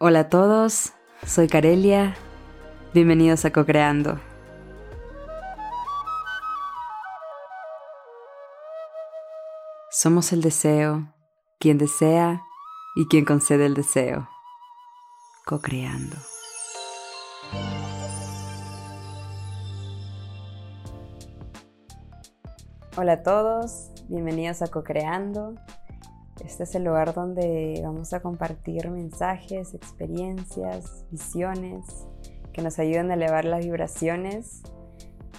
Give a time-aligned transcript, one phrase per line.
[0.00, 0.92] Hola a todos,
[1.26, 2.14] soy Carelia.
[2.94, 4.20] Bienvenidos a Cocreando.
[9.90, 11.12] Somos el deseo,
[11.58, 12.44] quien desea
[12.94, 14.28] y quien concede el deseo.
[15.44, 16.14] Cocreando.
[22.96, 25.56] Hola a todos, bienvenidos a Cocreando.
[26.44, 32.06] Este es el lugar donde vamos a compartir mensajes, experiencias, visiones
[32.52, 34.62] que nos ayuden a elevar las vibraciones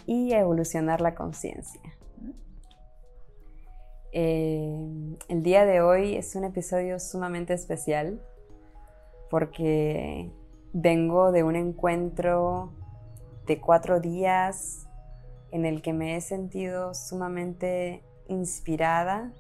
[0.06, 1.82] y a evolucionar la conciencia.
[4.12, 8.22] Eh, el día de hoy es un episodio sumamente especial
[9.30, 10.32] porque
[10.74, 12.74] vengo de un encuentro
[13.46, 14.88] de cuatro días
[15.52, 19.32] en el que me he sentido sumamente inspirada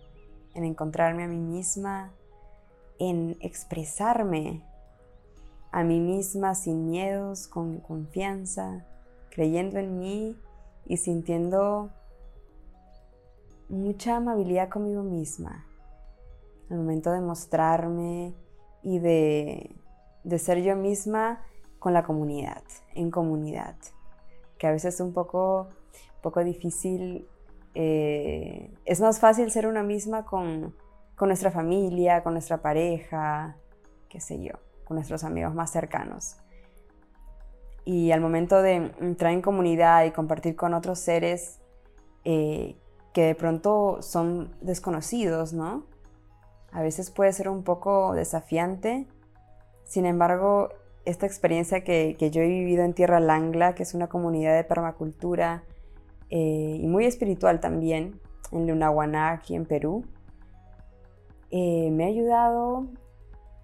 [0.54, 2.12] en encontrarme a mí misma,
[2.98, 4.64] en expresarme
[5.72, 8.86] a mí misma sin miedos, con confianza,
[9.30, 10.38] creyendo en mí
[10.86, 11.92] y sintiendo
[13.70, 15.66] mucha amabilidad conmigo misma.
[16.70, 18.34] Al momento de mostrarme
[18.84, 19.76] y de,
[20.24, 21.44] de ser yo misma
[21.78, 22.64] con la comunidad,
[22.96, 23.76] en comunidad,
[24.58, 25.70] que a veces es un poco,
[26.22, 27.28] poco difícil
[27.76, 30.76] eh, es más fácil ser una misma con,
[31.20, 33.56] nuestra familia, con nuestra pareja,
[34.10, 34.54] qué sé yo,
[34.86, 36.38] con nuestros amigos más cercanos.
[37.86, 41.60] Y al momento de entrar en comunidad y compartir con otros seres
[42.24, 42.76] eh,
[43.14, 45.86] que de pronto son desconocidos, ¿no?
[46.72, 49.08] A veces puede ser un poco desafiante.
[49.86, 50.70] Sin embargo,
[51.06, 54.64] esta experiencia que, que yo he vivido en Tierra Langla, que es una comunidad de
[54.64, 55.64] permacultura,
[56.30, 58.20] eh, y muy espiritual también
[58.52, 60.06] en Lunahuaná, aquí en Perú,
[61.52, 62.88] eh, me ha ayudado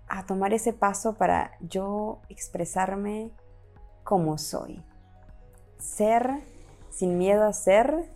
[0.07, 3.31] a tomar ese paso para yo expresarme
[4.03, 4.83] como soy.
[5.77, 6.41] Ser
[6.89, 8.09] sin miedo a ser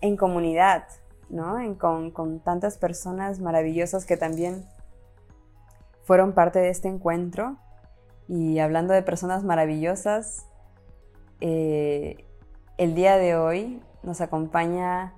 [0.00, 0.84] en comunidad,
[1.28, 1.56] ¿no?
[1.78, 4.66] con, con, tantas personas maravillosas que también
[6.04, 7.56] fueron parte de este encuentro.
[8.28, 10.46] Y hablando de personas maravillosas,
[11.40, 12.24] eh,
[12.80, 15.12] el día de hoy nos acompaña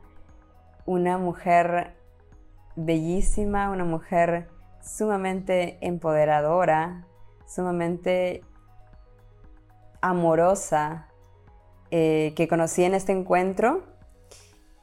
[0.84, 1.95] una mujer
[2.75, 4.49] bellísima, una mujer
[4.81, 7.06] sumamente empoderadora,
[7.47, 8.43] sumamente
[10.01, 11.06] amorosa,
[11.93, 13.84] eh, que conocí en este encuentro.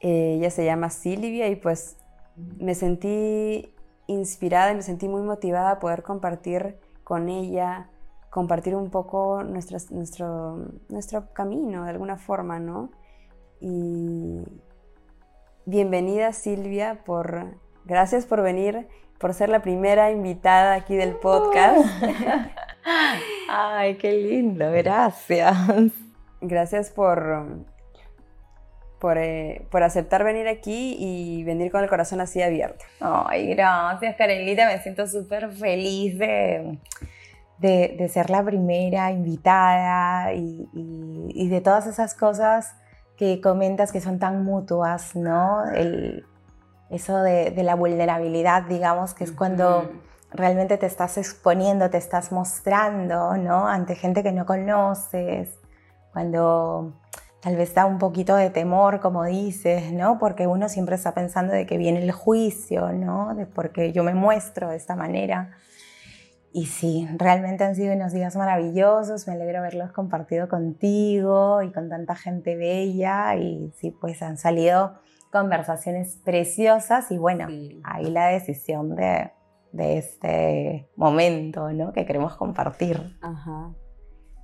[0.00, 1.98] Eh, ella se llama Silvia y pues
[2.36, 3.74] me sentí
[4.06, 7.90] inspirada y me sentí muy motivada a poder compartir con ella
[8.30, 9.78] compartir un poco nuestro,
[10.88, 12.90] nuestro camino de alguna forma, ¿no?
[13.60, 14.40] Y
[15.66, 18.86] bienvenida Silvia, por, gracias por venir,
[19.18, 21.84] por ser la primera invitada aquí del podcast.
[23.48, 25.56] Ay, qué lindo, gracias.
[26.40, 27.64] Gracias por,
[29.00, 32.84] por, eh, por, aceptar venir aquí y venir con el corazón así abierto.
[33.00, 34.66] Ay, gracias, Carelita.
[34.66, 36.78] Me siento súper feliz de,
[37.60, 42.74] de, ser la primera invitada y, de todas esas cosas
[43.16, 45.68] que comentas que son tan mutuas, ¿no?
[45.70, 46.24] El,
[46.90, 49.90] eso de, la vulnerabilidad, digamos, que es cuando
[50.32, 53.68] realmente te estás exponiendo, te estás mostrando, ¿no?
[53.68, 55.50] Ante gente que no conoces,
[56.12, 56.94] cuando
[57.40, 60.18] tal vez da un poquito de temor, como dices, ¿no?
[60.18, 63.34] Porque uno siempre está pensando de que viene el juicio, ¿no?
[63.34, 65.50] De porque yo me muestro de esta manera.
[66.52, 71.88] Y sí, realmente han sido unos días maravillosos, me alegro haberlos compartido contigo y con
[71.88, 74.94] tanta gente bella y sí, pues han salido
[75.30, 77.46] conversaciones preciosas y bueno,
[77.84, 79.30] ahí la decisión de,
[79.70, 81.92] de, este momento, ¿no?
[81.92, 83.16] Que queremos compartir.
[83.22, 83.72] Ajá.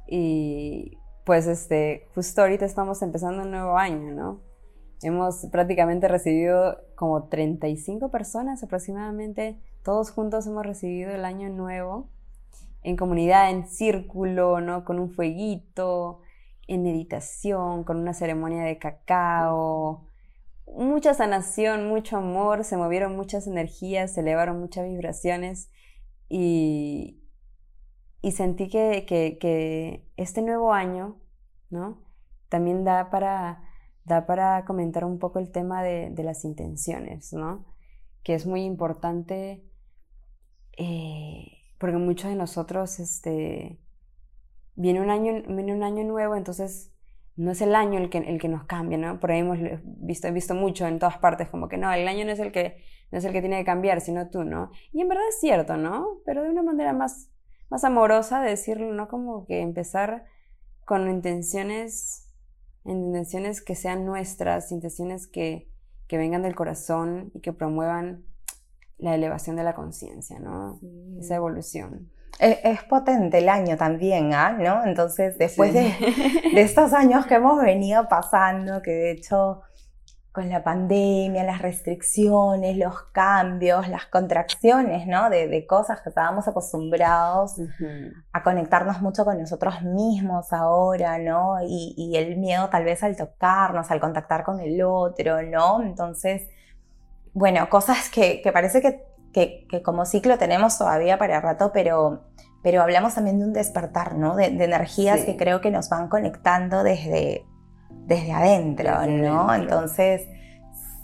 [0.07, 4.43] Y pues este, justo ahorita estamos empezando un nuevo año, ¿no?
[5.03, 12.09] Hemos prácticamente recibido como 35 personas aproximadamente todos juntos hemos recibido el año nuevo
[12.83, 14.85] en comunidad, en círculo, ¿no?
[14.85, 16.23] Con un fueguito,
[16.67, 20.09] en meditación, con una ceremonia de cacao.
[20.67, 25.71] Mucha sanación, mucho amor, se movieron muchas energías, se elevaron muchas vibraciones
[26.29, 27.23] y,
[28.23, 31.21] y sentí que, este nuevo año,
[31.71, 32.03] ¿no?
[32.49, 33.63] También da para,
[34.05, 37.65] da para comentar un poco el tema de, de las intenciones, ¿no?
[38.25, 39.63] Que es muy importante
[40.77, 43.79] eh, porque muchos de nosotros, este,
[44.75, 46.93] viene un año, viene un año nuevo, entonces
[47.37, 49.21] no es el año el que, el que nos cambia, ¿no?
[49.21, 52.33] Por ahí hemos visto, visto mucho en todas partes, como que no, el año no
[52.33, 52.79] es el que,
[53.11, 54.71] no es el que tiene que cambiar, sino tú, ¿no?
[54.93, 56.21] Y en verdad es cierto, ¿no?
[56.25, 57.31] Pero de una manera más,
[57.69, 59.09] más amorosa de decirlo, ¿no?
[59.09, 60.25] Como que empezar
[60.85, 62.33] con intenciones,
[62.85, 65.69] intenciones que sean nuestras, intenciones que,
[66.07, 68.25] que vengan del corazón y que promuevan
[68.99, 70.79] la elevación de la conciencia, ¿no?
[71.19, 72.11] Esa evolución.
[72.39, 74.53] Es, potente el año también, ¿ah?
[74.53, 74.85] ¿no?
[74.85, 75.95] Entonces, después de,
[76.55, 79.63] de, estos años que hemos venido pasando, que de hecho
[80.37, 85.31] con la pandemia, las restricciones, los cambios, las contracciones, ¿no?
[85.31, 87.55] De, cosas que estábamos acostumbrados
[88.35, 91.55] a conectarnos mucho con nosotros mismos ahora, ¿no?
[91.67, 95.83] Y, el miedo tal vez al tocarnos, al contactar con el otro, ¿no?
[95.83, 96.47] Entonces,
[97.37, 102.23] bueno, cosas que, parece que, que, como ciclo tenemos todavía para rato, pero,
[102.63, 104.37] pero hablamos también de un despertar, ¿no?
[104.37, 107.45] De, energías que creo que nos van conectando desde
[108.07, 109.53] desde adentro, ¿no?
[109.55, 110.23] Entonces,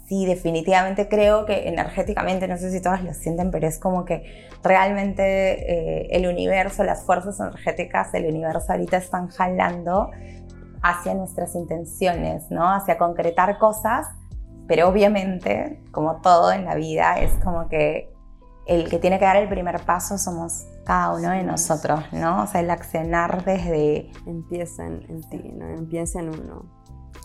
[0.06, 4.49] sí, definitivamente creo que energéticamente, no sé si todas lo sienten, pero es como que
[4.62, 10.11] realmente eh, el universo, las fuerzas energéticas del universo ahorita están jalando
[10.82, 12.73] hacia nuestras intenciones, ¿no?
[12.73, 14.06] Hacia concretar cosas,
[14.67, 18.12] pero obviamente, como todo en la vida, es como que
[18.67, 22.43] el que tiene que dar el primer paso somos cada uno de nosotros, ¿no?
[22.43, 24.11] O sea, el accionar desde...
[24.26, 25.69] Empieza en, en ti, ¿no?
[25.69, 26.64] Empieza en uno.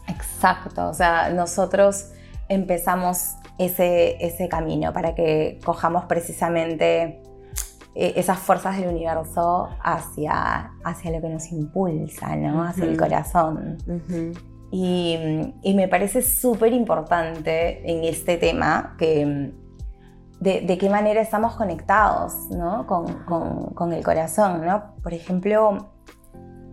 [0.08, 2.12] Exacto, o sea, nosotros
[2.50, 7.22] empezamos ese, ese camino para que cojamos precisamente
[7.96, 12.64] eh, esas fuerzas del universo hacia, hacia lo que nos impulsa, ¿no?
[12.64, 13.78] Hacia el corazón.
[14.72, 19.54] Y, y, me parece súper importante en este tema que
[20.40, 22.86] de, de, qué manera estamos conectados ¿no?
[22.86, 24.66] con, con, con el corazón.
[24.66, 24.96] ¿no?
[25.02, 25.90] Por ejemplo,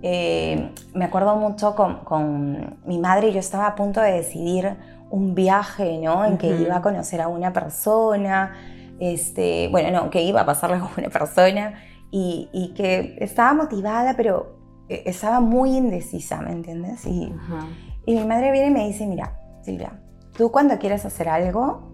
[0.06, 4.76] eh, me acuerdo mucho con, mi madre, yo estaba a punto de decidir
[5.08, 6.26] un viaje, ¿no?
[6.26, 8.52] En que iba a conocer a una persona,
[9.00, 11.80] este, bueno, no, que iba a pasarle con una persona
[12.10, 14.58] y, que estaba motivada, pero
[14.90, 17.06] eh, estaba muy indecisa, ¿me entiendes?
[17.06, 17.32] Y,
[18.06, 20.00] y mi madre viene y me dice, mira, Silvia,
[20.36, 21.92] tú cuando quieres hacer algo,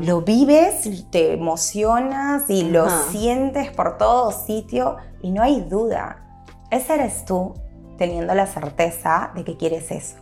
[0.00, 6.24] lo vives, te emocionas y lo sientes por todo sitio y no hay duda
[6.74, 7.54] ese eres tú
[7.98, 10.16] teniendo la certeza de que quieres eso.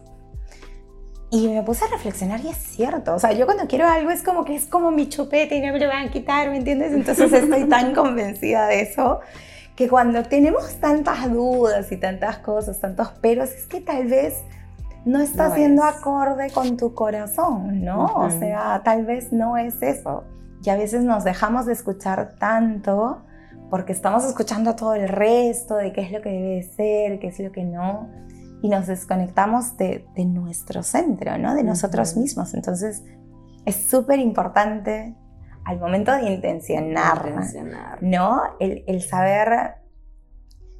[1.30, 4.22] Y me puse a reflexionar y es cierto, o sea, yo cuando quiero algo es
[4.22, 6.92] como que es como mi chupete y no me lo van a quitar, ¿me entiendes?
[6.92, 9.20] Entonces estoy tan convencida de eso
[9.74, 14.42] que cuando tenemos tantas dudas y tantas cosas, tantos peros, es que tal vez
[15.04, 18.06] no está siendo acorde con tu corazón, ¿no?
[18.06, 20.24] O sea, tal vez no es eso.
[20.62, 23.24] Y a veces nos dejamos de escuchar tanto
[23.68, 27.38] porque estamos escuchando todo el resto de qué es lo que debe ser, qué es
[27.40, 28.10] lo que no,
[28.60, 31.54] y nos desconectamos de, nuestro centro, ¿no?
[31.54, 32.54] de nosotros mismos.
[32.54, 33.02] Entonces,
[33.64, 35.16] es súper importante
[35.64, 37.32] al momento de intencionar,
[38.00, 38.42] ¿no?
[38.60, 39.76] El, saber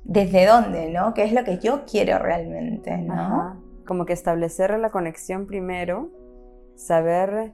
[0.04, 1.14] desde dónde, ¿no?
[1.14, 3.62] ¿Qué es lo que yo quiero realmente, ¿no?
[3.87, 6.11] Como que establecer la conexión primero,
[6.76, 7.52] saber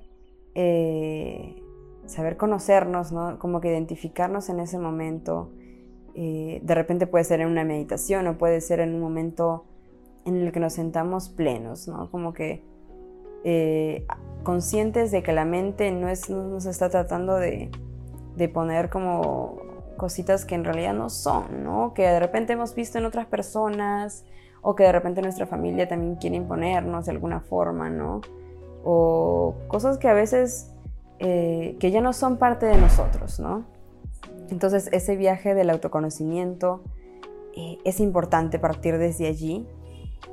[0.54, 1.62] eh,
[2.06, 3.38] saber conocernos, ¿no?
[3.38, 5.52] Como que identificarnos en ese momento.
[6.14, 9.66] Eh, de repente puede ser en una meditación o puede ser en un momento
[10.24, 12.10] en el que nos sentamos plenos, ¿no?
[12.10, 12.64] Como que
[13.44, 14.06] eh,
[14.42, 17.70] conscientes de que la mente no, es, nos está tratando de,
[18.36, 19.60] de, poner como
[19.96, 21.94] cositas que en realidad no son, ¿no?
[21.94, 24.24] Que de repente hemos visto en otras personas
[24.68, 28.20] o que de repente nuestra familia también quiere imponernos de alguna forma, ¿no?
[28.84, 30.74] O cosas que a veces
[31.20, 33.64] eh, que ya no son parte de nosotros, ¿no?
[34.50, 36.82] Entonces ese viaje del autoconocimiento
[37.56, 39.66] eh, es importante partir desde allí,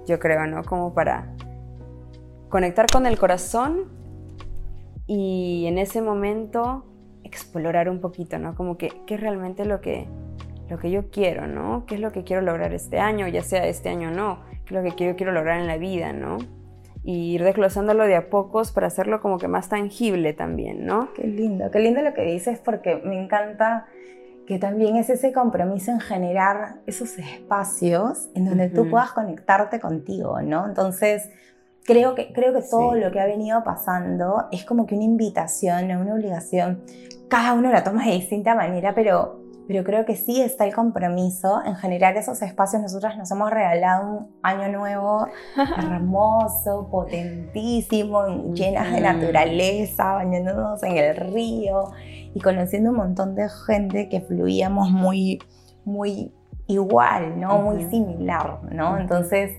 [0.06, 0.66] yo creo, ¿no?
[0.66, 1.34] Como para
[2.50, 3.86] conectar con el corazón
[5.08, 6.84] y en ese momento
[7.24, 8.54] explorar un poquito, ¿no?
[8.54, 10.10] Como que qué es realmente lo que,
[10.70, 11.86] lo que yo quiero, ¿no?
[11.86, 14.40] ¿Qué es lo que quiero lograr este año, ya sea este año o no?
[14.66, 16.38] ¿Qué es lo que yo quiero lograr en la vida, ¿no?
[17.06, 21.14] y ir desglosándolo de a pocos para hacerlo como que más tangible también, ¿no?
[21.14, 23.86] Qué lindo, qué lindo lo que dices porque me encanta
[24.48, 30.42] que también es ese compromiso en generar esos espacios en donde tú puedas conectarte contigo,
[30.42, 30.66] ¿no?
[30.66, 31.30] Entonces,
[31.84, 35.86] creo que, creo que todo lo que ha venido pasando es como que una invitación,
[35.86, 36.84] una obligación.
[37.28, 41.62] Cada uno la toma de distinta manera, pero pero creo que sí está el compromiso
[41.66, 42.82] en generar esos espacios.
[42.82, 45.28] Nosotras nos hemos regalado un año nuevo
[45.78, 51.92] hermoso, potentísimo, llenas de naturaleza, bañándonos en el río
[52.34, 55.42] y conociendo un montón de gente que fluíamos muy,
[55.84, 56.32] muy
[56.68, 57.62] igual, ¿no?
[57.62, 58.98] Muy similar, ¿no?
[58.98, 59.52] Entonces,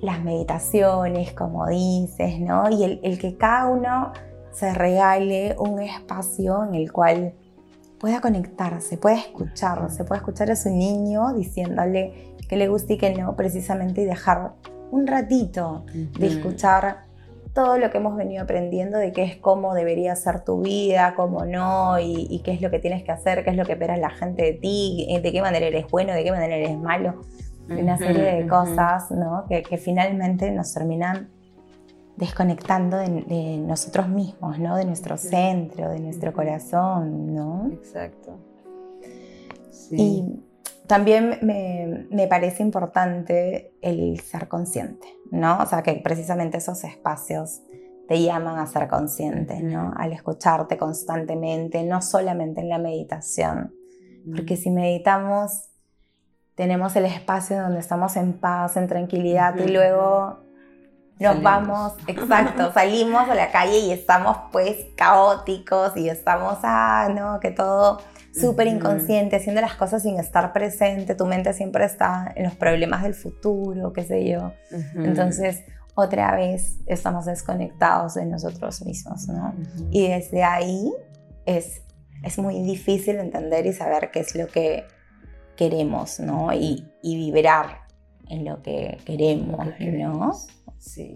[0.00, 2.68] las meditaciones, como dices, ¿no?
[2.70, 4.12] Y el, el que cada uno
[4.52, 7.34] se regale un espacio en el cual
[8.00, 13.14] pueda conectarse, pueda escucharse, pueda escuchar a su niño diciéndole que le gusta y que
[13.14, 14.54] no, precisamente, y dejar
[14.90, 15.84] un ratito
[16.18, 17.04] de escuchar
[17.54, 21.44] todo lo que hemos venido aprendiendo de qué es cómo debería ser tu vida, cómo
[21.44, 24.10] no, y, qué es lo que tienes que hacer, qué es lo que espera la
[24.10, 27.20] gente de ti, eh, de qué manera eres bueno, de qué manera eres malo.
[27.68, 29.44] Una serie de cosas ¿no?
[29.48, 31.28] que, finalmente nos terminan
[32.20, 34.76] desconectando de, nosotros mismos, ¿no?
[34.76, 37.34] de nuestro centro, de nuestro corazón.
[37.34, 37.70] ¿no?
[37.72, 38.38] Exacto.
[39.90, 40.44] Y
[40.86, 45.58] también me, me, parece importante el ser consciente, ¿no?
[45.58, 47.62] O sea, que precisamente esos espacios
[48.06, 49.92] te llaman a ser consciente, ¿no?
[49.96, 53.74] Al escucharte constantemente, no solamente en la meditación.
[54.30, 55.70] Porque si meditamos,
[56.54, 60.49] tenemos el espacio donde estamos en paz, en tranquilidad, y luego
[61.20, 67.38] nos vamos, exacto, salimos a la calle y estamos pues caóticos y estamos, ah, no,
[67.40, 68.00] que todo
[68.34, 73.02] súper inconsciente, haciendo las cosas sin estar presente, tu mente siempre está en los problemas
[73.02, 74.52] del futuro, qué sé yo.
[74.94, 79.54] Entonces, otra vez estamos desconectados de nosotros mismos, ¿no?
[79.90, 80.92] Y desde ahí
[81.44, 81.82] es,
[82.22, 84.84] es muy difícil entender y saber qué es lo que
[85.56, 86.52] queremos, ¿no?
[86.52, 87.80] Y, y vibrar
[88.28, 90.32] en lo que queremos, ¿no?
[90.80, 91.14] Sí.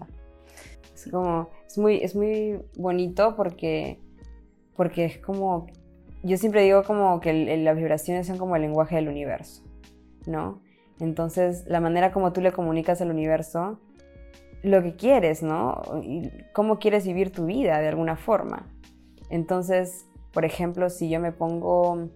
[0.93, 3.99] Es como, es muy, es muy bonito porque,
[4.77, 5.67] porque es como
[6.25, 9.63] yo siempre digo como que las vibraciones son como el lenguaje del universo,
[10.25, 10.59] ¿no?
[10.99, 13.79] Entonces, la manera como tú le comunicas al universo
[14.63, 15.83] lo que quieres, ¿no?
[16.51, 18.67] Cómo quieres vivir tu vida de alguna forma.
[19.29, 22.09] Entonces, por ejemplo, si yo me pongo,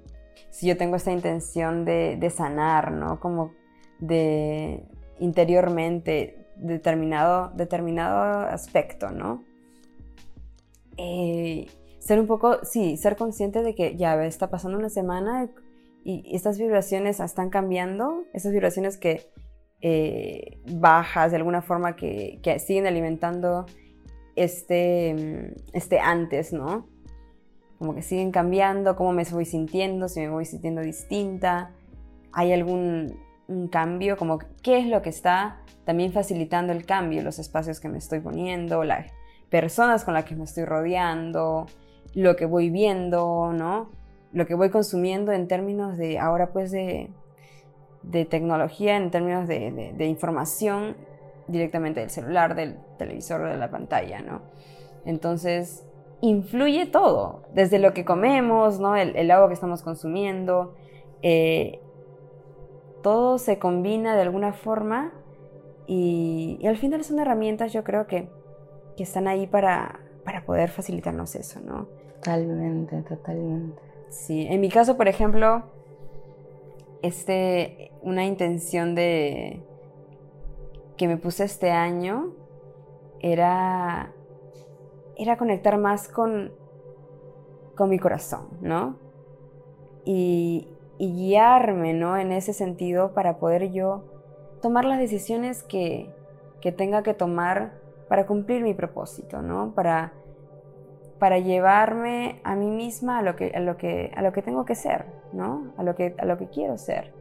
[0.50, 3.20] si yo tengo esta intención de, sanar, ¿no?
[3.20, 3.51] Como
[4.00, 4.86] de
[5.20, 9.44] interiormente determinado, determinado aspecto, ¿no?
[10.98, 11.68] Eh,
[12.00, 15.50] ser un poco, sí, ser consciente de que ya está pasando una semana
[16.04, 19.30] y estas vibraciones están cambiando, esas vibraciones que
[19.82, 23.66] eh, bajas de alguna forma que, siguen alimentando
[24.36, 26.88] este, este antes, ¿no?
[27.78, 31.72] Como que siguen cambiando, cómo me voy sintiendo, si me voy sintiendo distinta,
[32.34, 33.18] hay algún
[33.72, 37.98] cambio, como qué es lo que está también facilitando el cambio, los espacios que me
[37.98, 39.12] estoy poniendo, las
[39.50, 41.65] personas con las que me estoy rodeando,
[42.13, 43.89] lo que voy viendo, ¿no?
[44.31, 47.10] Lo que voy consumiendo en términos de, ahora pues de,
[48.29, 50.96] tecnología, en términos de, información
[51.48, 54.43] directamente del celular, del televisor, de la pantalla, ¿no?
[55.05, 55.88] Entonces,
[56.22, 58.96] influye todo, desde lo que comemos, ¿no?
[58.96, 60.75] El, agua que estamos consumiendo,
[61.24, 61.79] eh,
[63.01, 65.13] todo se combina de alguna forma
[65.91, 68.29] y, al final son herramientas yo creo que,
[68.96, 71.88] que están ahí para, para poder facilitarnos eso, ¿no?
[72.17, 73.81] Totalmente, totalmente.
[74.10, 75.63] Sí, en mi caso, por ejemplo,
[77.01, 79.63] este, una intención de
[80.96, 82.36] que me puse este año
[83.19, 84.13] era,
[85.17, 86.51] era conectar más con,
[87.75, 88.96] con mi corazón, ¿no?
[90.05, 90.67] Y,
[91.00, 92.15] y guiarme, ¿no?
[92.15, 94.18] En ese sentido para poder yo
[94.62, 96.10] tomar las decisiones que,
[96.62, 97.74] que tenga que tomar
[98.08, 99.74] para cumplir mi propósito, ¿no?
[99.74, 100.13] Para
[101.20, 104.66] para llevarme a mí misma a lo que, a lo que, a lo que tengo
[104.66, 105.74] que ser, ¿no?
[105.78, 107.12] A lo que, a lo que quiero ser.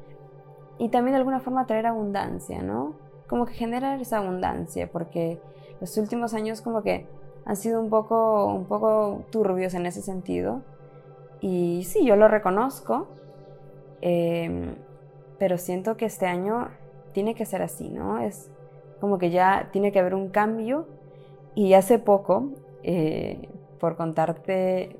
[0.78, 2.94] Y también de alguna forma traer abundancia, ¿no?
[3.26, 5.40] Como que generar esa abundancia, porque
[5.80, 7.06] los últimos años como que
[7.44, 10.62] han sido un poco, un poco turbios en ese sentido.
[11.40, 13.08] Y sí, yo lo reconozco,
[14.00, 14.76] em,
[15.38, 16.68] pero siento que este año
[17.18, 18.20] tiene que ser así, ¿no?
[18.20, 18.48] Es
[19.00, 20.86] como que ya tiene que haber un cambio.
[21.56, 22.52] Y hace poco,
[22.84, 23.48] eh,
[23.80, 24.96] por contarte,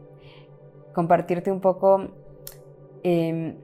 [0.93, 2.09] compartirte un poco.
[3.05, 3.55] Em,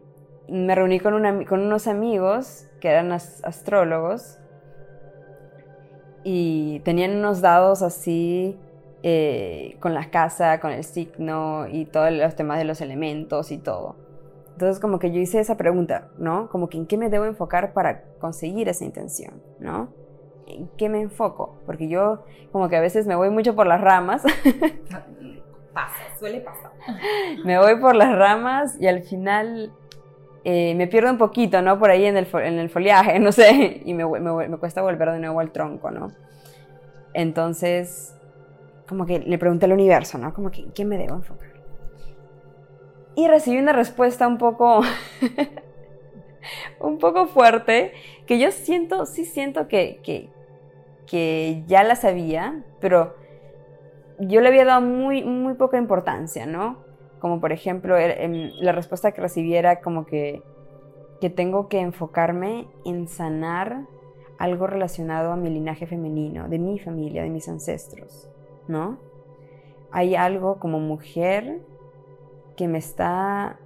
[0.46, 4.38] me reuní con, unos amigos que eran astrólogos
[6.22, 8.56] y tenían unos dados así
[9.02, 13.58] eh, con la casa, con el signo y todos los temas de los elementos y
[13.58, 14.03] todo.
[14.54, 16.48] Entonces como que yo hice esa pregunta, ¿no?
[16.48, 19.88] Como que en qué me debo enfocar para conseguir esa intención, ¿no?
[20.46, 21.58] ¿En qué me enfoco?
[21.66, 24.22] Porque yo como que a veces me voy mucho por las ramas.
[25.74, 26.70] Pasa, suele pasar.
[27.44, 29.72] me voy por las ramas y al final
[30.44, 31.78] eh, me pierdo un poquito, ¿no?
[31.78, 35.10] Por ahí en el, en el foliaje, no sé, y me, me, me, cuesta volver
[35.10, 36.12] de nuevo al tronco, ¿no?
[37.12, 38.14] Entonces,
[38.86, 40.34] como que le pregunté al universo, ¿no?
[40.34, 41.53] Como que, ¿en qué me debo enfocar?
[43.16, 44.82] Y recibí una respuesta un poco,
[46.80, 47.92] un poco fuerte,
[48.26, 50.00] que yo siento, sí siento que,
[51.06, 53.14] que, ya la sabía, pero
[54.18, 56.78] yo le había dado muy, muy poca importancia, ¿no?
[57.20, 60.42] Como por ejemplo, la respuesta que recibiera como que,
[61.20, 63.86] que tengo que enfocarme en sanar
[64.38, 68.28] algo relacionado a mi linaje femenino, de mi familia, de mis ancestros,
[68.66, 68.98] ¿no?
[69.92, 71.62] Hay algo como mujer
[72.56, 73.58] que me está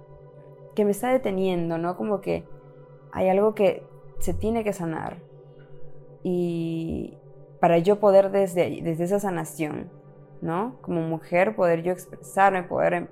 [0.75, 1.97] que me está deteniendo, ¿no?
[1.97, 2.45] Como que
[3.11, 3.83] hay algo que
[4.19, 5.17] se tiene que sanar.
[6.23, 7.17] Y
[7.59, 9.91] para yo poder desde, desde esa sanación,
[10.41, 10.77] ¿no?
[10.81, 13.07] Como mujer, poder yo expresarme, poder em,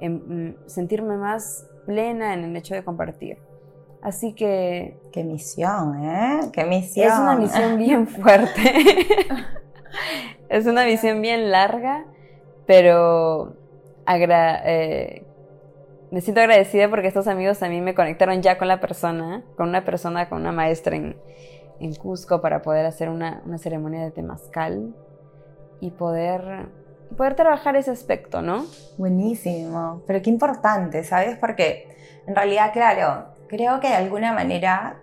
[0.00, 3.38] em, sentirme más plena en el hecho de compartir.
[4.00, 4.98] Así que...
[5.12, 6.40] Qué misión, ¿eh?
[6.52, 7.06] Qué misión.
[7.06, 8.72] Es una misión bien fuerte.
[10.48, 12.06] es una misión bien larga,
[12.66, 13.61] pero
[14.06, 15.24] eh,
[16.10, 19.84] me siento agradecida porque estos amigos también me conectaron ya con la persona, con una
[19.84, 21.16] persona, con una maestra en,
[21.80, 24.94] en Cusco para poder hacer una, una ceremonia de temazcal
[25.80, 26.68] y poder
[27.16, 28.64] poder trabajar ese aspecto, ¿no?
[28.96, 31.36] Buenísimo, pero qué importante, ¿sabes?
[31.36, 31.88] Porque
[32.26, 35.01] en realidad, claro, creo que de alguna manera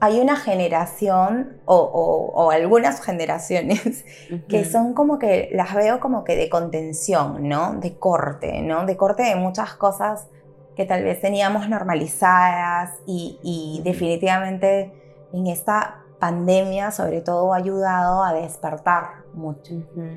[0.00, 4.04] hay una generación o, algunas generaciones
[4.48, 7.74] que son como que las veo como que de contención, ¿no?
[7.74, 8.86] De corte, ¿no?
[8.86, 10.26] De corte de muchas cosas
[10.74, 14.92] que tal vez teníamos normalizadas y, definitivamente
[15.32, 19.74] en esta pandemia sobre todo ha ayudado a despertar mucho,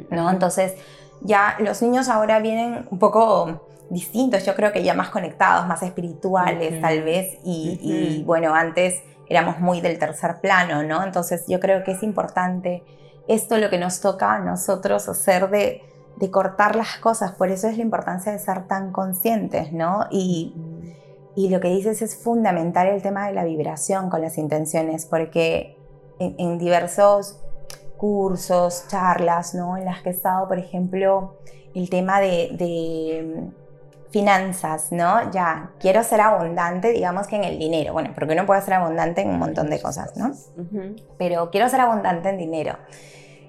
[0.09, 0.29] ¿no?
[0.31, 0.75] Entonces
[1.21, 5.83] ya los niños ahora vienen un poco distintos, yo creo que ya más conectados, más
[5.83, 11.03] espirituales tal vez, y, bueno, antes éramos muy del tercer plano, ¿no?
[11.03, 12.83] Entonces yo creo que es importante
[13.27, 15.81] esto lo que nos toca a nosotros hacer de,
[16.17, 20.07] de cortar las cosas, por eso es la importancia de ser tan conscientes, ¿no?
[20.11, 20.53] Y,
[21.35, 25.77] y lo que dices es fundamental el tema de la vibración con las intenciones, porque
[26.19, 27.39] en, diversos
[27.97, 29.77] cursos, charlas, ¿no?
[29.77, 31.37] En las que he estado, por ejemplo,
[31.73, 33.51] el tema de
[34.13, 35.31] finanzas, ¿no?
[35.31, 37.93] Ya, quiero ser abundante, digamos que en el dinero.
[37.93, 40.31] Bueno, porque uno puede ser abundante en un montón de cosas, ¿no?
[41.17, 42.77] Pero quiero ser abundante en dinero.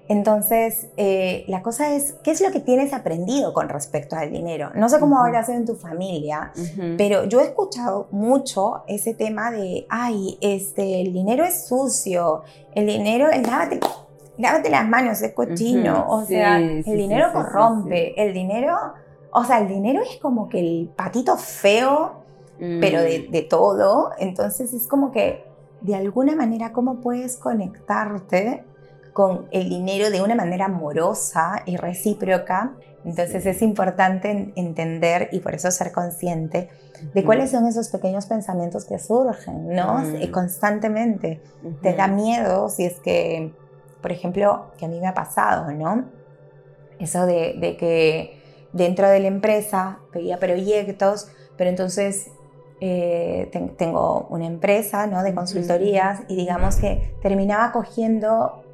[0.09, 4.71] Entonces, eh, la cosa es, ¿qué es lo que tienes aprendido con respecto al dinero?
[4.75, 6.53] No sé cómo habrá sido en tu familia,
[6.97, 12.43] pero yo he escuchado mucho ese tema de, ay, este, el dinero es sucio,
[12.75, 13.81] el dinero, es lávate,
[14.39, 18.77] lávate las manos, es cochino, o sea, el dinero corrompe, el dinero
[19.37, 22.23] o sea, el dinero es como que el patito feo,
[22.57, 23.49] pero de, mm.
[23.49, 24.13] todo.
[24.19, 25.45] Entonces es como que,
[25.81, 28.65] de alguna manera, ¿cómo puedes conectarte
[29.13, 32.75] con el dinero de una manera amorosa y recíproca?
[33.05, 36.71] Entonces es importante entender y por eso ser consciente
[37.13, 39.99] de cuáles son esos pequeños pensamientos que surgen, ¿no?
[39.99, 40.31] Mm.
[40.31, 41.43] Constantemente.
[41.83, 43.53] Te da miedo si es que,
[44.01, 46.05] por ejemplo, que a mí me ha pasado, ¿no?
[47.01, 48.44] Eso de que
[48.75, 52.33] dentro de la empresa, pedía proyectos, pero entonces
[52.81, 55.23] eh, tengo una empresa ¿no?
[55.23, 58.65] de consultorías y digamos que terminaba cogiendo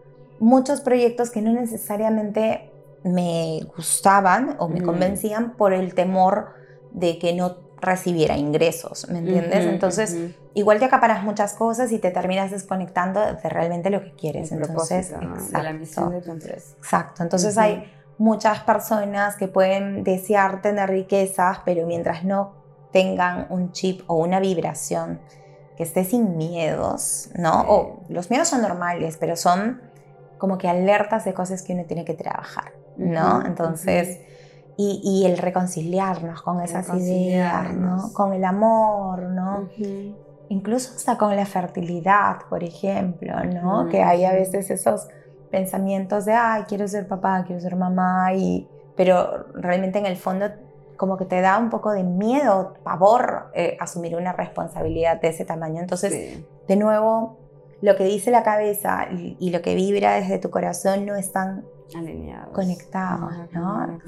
[0.41, 2.71] muchos proyectos que no necesariamente
[3.05, 6.55] me gustaban o me convencían por el temor
[6.93, 9.65] de que no recibiera ingresos, ¿me entiendes?
[9.65, 10.17] Entonces,
[10.53, 14.53] igual te acaparas muchas cosas y te terminas desconectando de realmente lo que quieres.
[14.53, 16.75] Entonces, de la misión de tu empresa.
[16.79, 17.23] Exacto.
[17.23, 22.53] Entonces hay muchas personas que pueden desear tener riquezas, pero mientras no
[22.93, 25.21] tengan un chip o una vibración
[25.75, 27.63] que esté sin miedos, ¿no?
[27.67, 29.81] O los miedos son normales, pero son
[30.37, 33.43] como que alertas de cosas que uno tiene que trabajar, ¿no?
[33.47, 34.21] Entonces,
[34.77, 38.13] y, el reconciliarnos con esas ideas, ¿no?
[38.13, 39.71] Con el amor, ¿no?
[40.51, 43.89] Incluso hasta con la fertilidad, por ejemplo, ¿no?
[43.89, 45.09] Que hay a veces esos
[45.51, 50.47] pensamientos de, ay, quiero ser papá, quiero ser mamá, y, pero realmente en el fondo
[50.97, 55.47] como que te da un poco de miedo, pavor, eh, asumir una responsabilidad de ese
[55.47, 55.81] tamaño.
[55.81, 57.39] Entonces, de nuevo,
[57.81, 61.65] lo que dice la cabeza y, lo que vibra desde tu corazón no están
[61.97, 63.99] alineados, conectados, ¿no?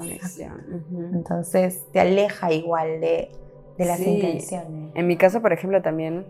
[1.13, 3.31] Entonces, te aleja igual de,
[3.75, 4.91] de las intenciones.
[4.93, 6.27] En mi caso, por ejemplo, también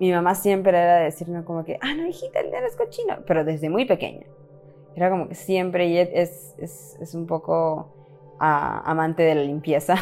[0.00, 3.44] mi mamá siempre era decirme como que, ah, no, hijita, el dinero es cochino, pero
[3.44, 4.26] desde muy pequeña.
[4.94, 7.94] Era como que siempre, y es, es, es un poco
[8.38, 9.96] ah, amante de la limpieza.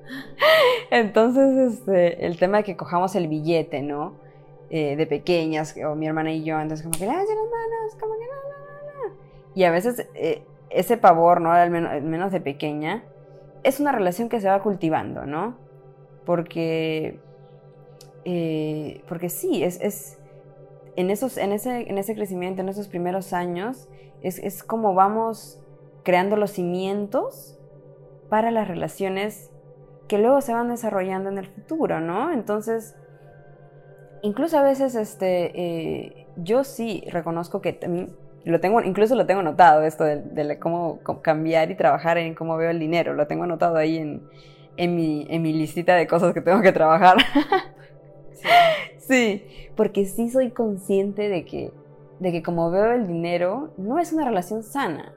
[0.90, 4.14] Entonces, este, el tema de que cojamos el billete, ¿no?
[4.70, 8.26] Eh, de pequeñas, o mi hermana y yo, entonces como que, las manos, como que
[8.26, 9.16] no, no, no,
[9.54, 11.52] Y a veces eh, ese pavor, ¿no?
[11.52, 13.04] Al menos, al menos de pequeña,
[13.62, 15.56] es una relación que se va cultivando, ¿no?
[16.24, 17.20] Porque
[18.24, 20.18] eh, porque sí, es,
[20.96, 23.88] en, esos, en, ese, en ese crecimiento, en esos primeros años,
[24.22, 25.60] es, como vamos
[26.02, 27.58] creando los cimientos
[28.30, 29.50] para las relaciones
[30.08, 32.32] que luego se van desarrollando en el futuro, ¿no?
[32.32, 32.96] Entonces,
[34.22, 37.78] incluso a veces, este, eh, yo sí reconozco que
[38.44, 42.70] lo tengo, incluso lo tengo notado esto de, cómo, cambiar y trabajar en cómo veo
[42.70, 44.22] el dinero, lo tengo anotado ahí en,
[44.76, 47.16] en, mi, en mi listita de cosas que tengo que trabajar.
[48.98, 49.44] Sí.
[49.76, 51.72] porque sí soy consciente de que,
[52.20, 55.14] de que como veo el dinero, no es una relación sana,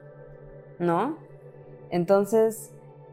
[0.78, 1.16] ¿no?
[1.90, 2.72] Entonces,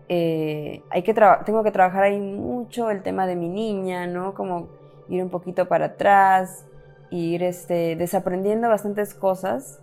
[0.10, 1.14] eh, hay que
[1.46, 4.34] tengo que trabajar ahí mucho el tema de mi niña, ¿no?
[4.34, 4.68] Como
[5.08, 6.66] ir un poquito para atrás,
[7.10, 9.80] ir este, desaprendiendo bastantes cosas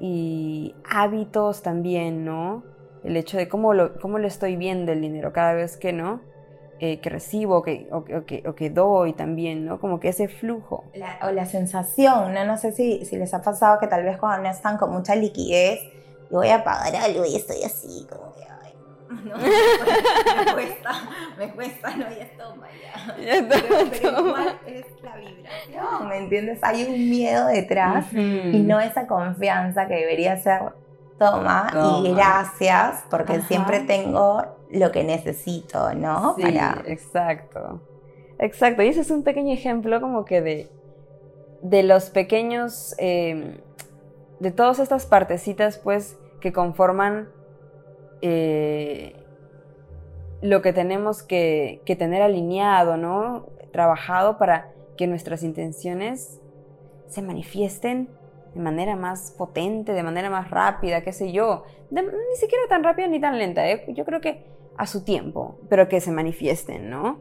[0.00, 2.64] y hábitos también, ¿no?
[3.04, 6.20] El hecho de cómo lo, cómo lo estoy viendo el dinero cada vez que, ¿no?
[6.80, 9.80] Eh, que recibo que, o, que, o, que, doy también, ¿no?
[9.80, 10.84] Como que ese flujo.
[11.22, 12.44] o la sensación, ¿no?
[12.44, 15.16] No sé si, si les ha pasado que tal vez cuando no están con mucha
[15.16, 15.80] liquidez,
[16.30, 18.74] y voy a pagar algo y estoy así, como que, ay,
[19.24, 20.90] no, me cuesta,
[21.36, 23.48] me cuesta, no, ya toma, ya.
[23.48, 26.60] pero, igual es la vibración, ¿me entiendes?
[26.62, 30.60] Hay un miedo detrás y no esa confianza que debería ser
[31.18, 31.70] toma,
[32.02, 36.34] y gracias, porque siempre tengo lo que necesito, ¿no?
[36.36, 36.44] Sí,
[36.86, 37.80] exacto.
[38.38, 40.70] Exacto, y ese es un pequeño ejemplo como que de,
[41.62, 43.58] de los pequeños, em,
[44.38, 47.28] de todas estas partecitas pues que conforman
[48.22, 49.16] eh,
[50.40, 53.46] lo que tenemos que, que tener alineado, ¿no?
[53.72, 56.40] Trabajado para que nuestras intenciones
[57.08, 58.08] se manifiesten
[58.58, 61.62] de manera más potente, de manera más rápida, qué sé yo.
[61.90, 62.02] ni
[62.36, 63.84] siquiera tan rápida ni tan lenta, ¿eh?
[63.94, 64.44] yo creo que
[64.76, 67.18] a su tiempo, pero que se manifiesten, ¿no?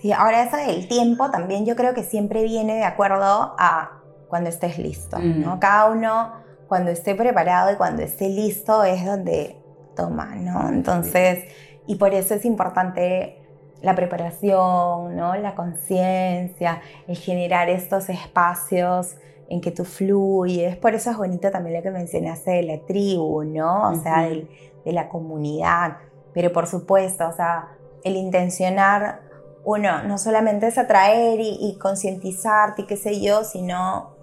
[0.00, 4.50] Sí, ahora eso del tiempo también yo creo que siempre viene de acuerdo a cuando
[4.50, 5.58] estés listo, ¿no?
[5.58, 6.32] Cada uno
[6.68, 9.60] cuando esté preparado y cuando esté listo es donde
[9.96, 10.68] toma, ¿no?
[10.68, 11.44] Entonces,
[11.88, 13.42] y por eso es importante
[13.80, 15.34] la preparación, ¿no?
[15.34, 19.16] La conciencia, el generar estos espacios
[19.52, 20.76] en que tú fluyes.
[20.78, 23.90] Por eso es bonito también lo que mencionaste de la tribu, ¿no?
[23.90, 24.48] O sea, de,
[24.86, 25.98] la comunidad.
[26.32, 27.68] Pero por supuesto, o sea,
[28.02, 29.20] el intencionar,
[29.64, 34.16] uno, no solamente es atraer y, concientizarte y qué sé yo, sino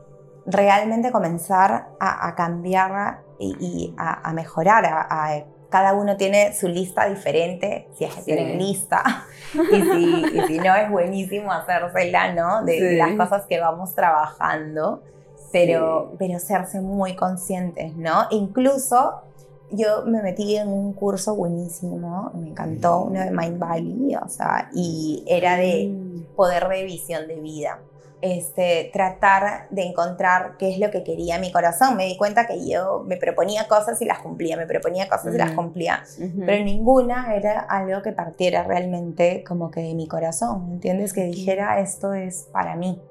[0.47, 8.05] realmente comenzar a, cambiar y, a, mejorar, a, cada uno tiene su lista diferente, si
[8.05, 12.63] es que tienen lista, y si, no es buenísimo hacérsela, ¿no?
[12.65, 15.03] De, las cosas que vamos trabajando
[15.51, 18.27] pero, pero serse muy conscientes, ¿no?
[18.31, 19.23] Incluso
[19.71, 24.69] yo me metí en un curso buenísimo, me encantó, uno de Mind Valley, o sea,
[24.73, 25.91] y era de
[26.35, 27.79] poder de visión de vida.
[28.21, 31.95] Este, tratar de encontrar qué es lo que quería mi corazón.
[31.95, 35.37] Me di cuenta que yo me proponía cosas y las cumplía, me proponía cosas y
[35.37, 36.03] las cumplía,
[36.45, 41.13] pero ninguna era algo que partiera realmente como que de mi corazón, ¿entiendes?
[41.13, 43.01] Que dijera esto es para mí.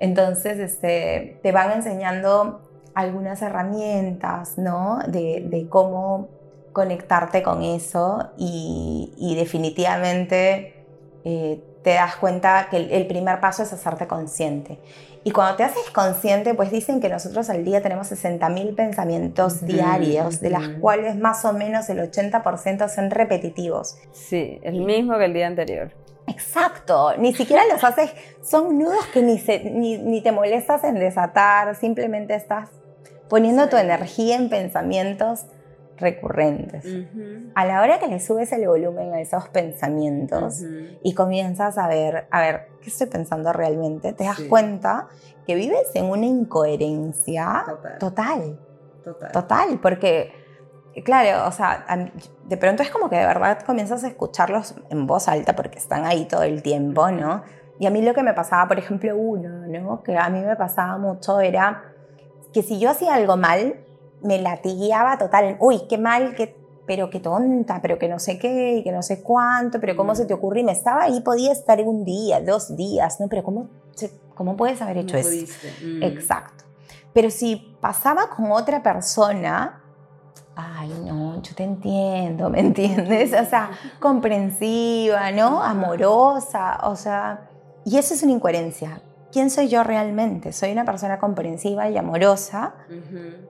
[0.00, 2.60] Entonces, este, te van enseñando
[2.94, 4.98] algunas herramientas, ¿no?
[5.06, 6.28] De, cómo
[6.72, 10.74] conectarte con eso y, definitivamente
[11.24, 14.78] eh, te das cuenta que el, primer paso es hacerte consciente.
[15.24, 20.40] Y cuando te haces consciente, pues dicen que nosotros al día tenemos 60.000 pensamientos diarios,
[20.40, 23.98] de las cuales más o menos el 80% son repetitivos.
[24.12, 25.92] Sí, el mismo que el día anterior.
[26.26, 32.34] Exacto, ni siquiera los haces, son nudos que ni, ni, te molestas en desatar, simplemente
[32.34, 32.70] estás
[33.28, 35.46] poniendo tu energía en pensamientos
[35.96, 36.84] recurrentes.
[37.54, 40.62] A la hora que le subes el volumen a esos pensamientos
[41.02, 44.12] y comienzas a ver, a ver, ¿qué estoy pensando realmente?
[44.12, 45.08] Te das cuenta
[45.46, 47.64] que vives en una incoherencia
[47.98, 48.58] total.
[49.04, 49.32] Total.
[49.32, 50.41] Total, porque
[51.04, 51.84] claro, o sea,
[52.44, 56.04] de pronto es como que de verdad comienzas a escucharlos en voz alta porque están
[56.04, 57.42] ahí todo el tiempo, ¿no?
[57.78, 60.02] Y a mí lo que me pasaba, por ejemplo, uno, ¿no?
[60.02, 61.82] Que a mí me pasaba mucho era
[62.52, 63.76] que si yo hacía algo mal,
[64.22, 65.56] me latigueaba total.
[65.58, 69.02] Uy, qué mal, qué, pero qué tonta, pero que no sé qué, y que no
[69.02, 70.60] sé cuánto, pero cómo se te ocurre.
[70.60, 73.28] Y me estaba ahí, podía estar un día, dos días, ¿no?
[73.28, 73.68] Pero ¿cómo,
[74.34, 75.30] cómo puedes haber hecho eso?
[75.84, 76.02] Mm.
[76.02, 76.64] Exacto.
[77.12, 79.81] Pero si pasaba con otra persona,
[80.56, 83.32] ay, no, yo te entiendo, ¿me entiendes?
[83.40, 85.62] O sea, comprensiva, ¿no?
[85.62, 87.48] Amorosa, o sea,
[87.84, 89.02] y eso es una incoherencia.
[89.32, 90.52] ¿Quién soy yo realmente?
[90.52, 92.74] ¿Soy una persona comprensiva y amorosa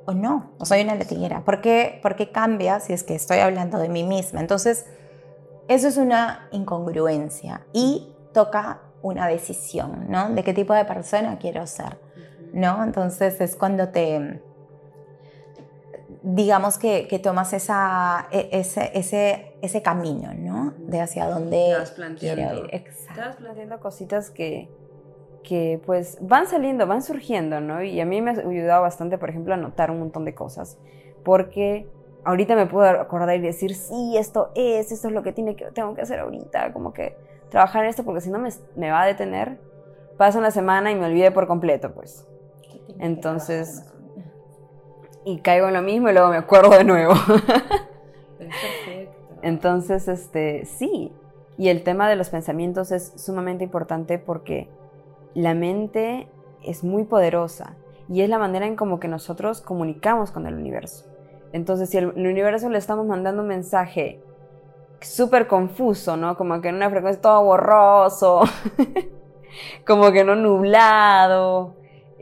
[0.06, 0.52] o no?
[0.58, 1.44] ¿O soy una latiguera?
[1.44, 4.40] ¿Por qué, ¿Por qué cambia si es que estoy hablando de mí misma?
[4.40, 4.86] Entonces,
[5.66, 10.30] eso es una incongruencia y toca una decisión, ¿no?
[10.30, 11.98] De qué tipo de persona quiero ser,
[12.52, 12.84] ¿no?
[12.84, 14.40] Entonces es cuando te
[16.22, 20.74] digamos que, que tomas esa, e, ese, ese, ese, camino, ¿no?
[20.78, 21.74] De hacia dónde
[22.18, 22.68] quiero ir.
[22.72, 24.68] Estás planteando cositas que,
[25.42, 27.82] que pues van saliendo, van surgiendo, ¿no?
[27.82, 30.78] Y a mí me ha ayudado bastante, por ejemplo, a notar un montón de cosas,
[31.24, 31.88] porque
[32.24, 35.66] ahorita me puedo acordar y decir, sí, esto es, esto es lo que, tiene que
[35.72, 37.16] tengo que hacer ahorita, como que
[37.50, 39.58] trabajar en esto, porque si no me, me va a detener,
[40.16, 42.26] pasa una semana y me olvide por completo, pues.
[42.98, 43.91] Entonces,
[45.24, 47.14] y caigo en lo mismo y luego me acuerdo de nuevo.
[49.42, 51.12] Entonces, este, sí.
[51.58, 54.68] Y el tema de los pensamientos es sumamente importante porque
[55.35, 56.28] la mente
[56.62, 57.76] es muy poderosa
[58.08, 61.06] y es la manera en como que nosotros comunicamos con el universo.
[61.52, 64.22] Entonces, si el, universo le estamos mandando un mensaje
[65.00, 66.37] súper confuso, ¿no?
[66.37, 68.42] Como que en una frecuencia todo borroso,
[69.87, 71.74] como que no nublado,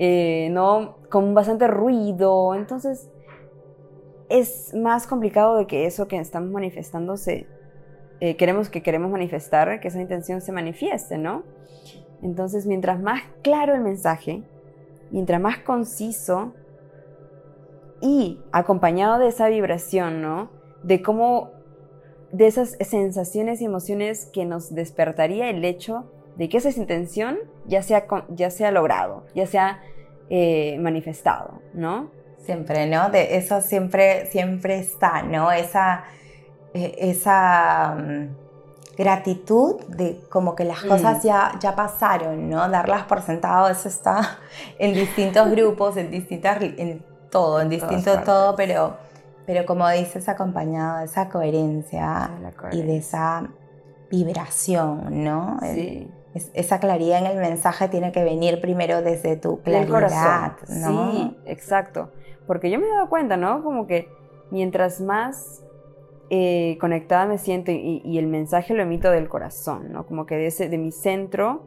[0.03, 0.97] eh, ¿no?
[1.11, 2.55] Con bastante ruido.
[2.55, 3.11] Entonces,
[4.31, 7.47] es más complicado de que eso que estamos manifestando se,
[8.21, 11.43] eh, queremos que queremos manifestar, que esa intención se manifieste, ¿no?
[12.23, 14.43] Entonces, mientras más claro el mensaje,
[15.11, 16.55] mientras más conciso
[18.01, 20.51] y acompañado de esa vibración, ¿no?
[20.83, 21.51] De cómo,
[22.33, 27.37] de esas sensaciones y emociones que nos despertaría el hecho de que esa intención
[27.71, 29.81] ya sea, ya sea logrado, ya sea
[30.29, 32.11] eh, manifestado, ¿no?
[32.45, 33.11] Siempre, ¿no?
[33.11, 35.53] De eso siempre, siempre está, ¿no?
[35.53, 36.05] Esa,
[36.75, 41.27] eh, esa mm, gratitud de como que las cosas mm.
[41.27, 42.69] ya, ya pasaron, ¿no?
[42.69, 44.39] Darlas por sentado, eso está
[44.79, 48.97] en distintos grupos, en distintas, en todo, en distinto todo, pero,
[49.47, 52.31] pero como dices, acompañado de esa coherencia,
[52.73, 53.49] y de esa
[54.11, 55.61] vibración, ¿no?
[55.63, 56.11] Sí.
[56.35, 61.13] Esa claridad en el mensaje tiene que venir primero desde tu claridad, ¿no?
[61.13, 62.11] Sí, exacto.
[62.47, 63.63] Porque yo me he dado cuenta, ¿no?
[63.65, 64.09] Como que
[64.51, 65.63] mientras más
[66.31, 70.07] eh, conectada me siento y, el mensaje lo emito del corazón, ¿no?
[70.07, 71.63] Como que de, ese, de mi centro,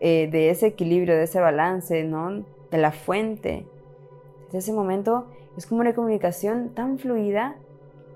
[0.00, 2.44] eh, de ese equilibrio, de ese balance, ¿no?
[2.70, 3.66] De la fuente.
[4.46, 7.56] Desde ese momento es como una comunicación tan fluida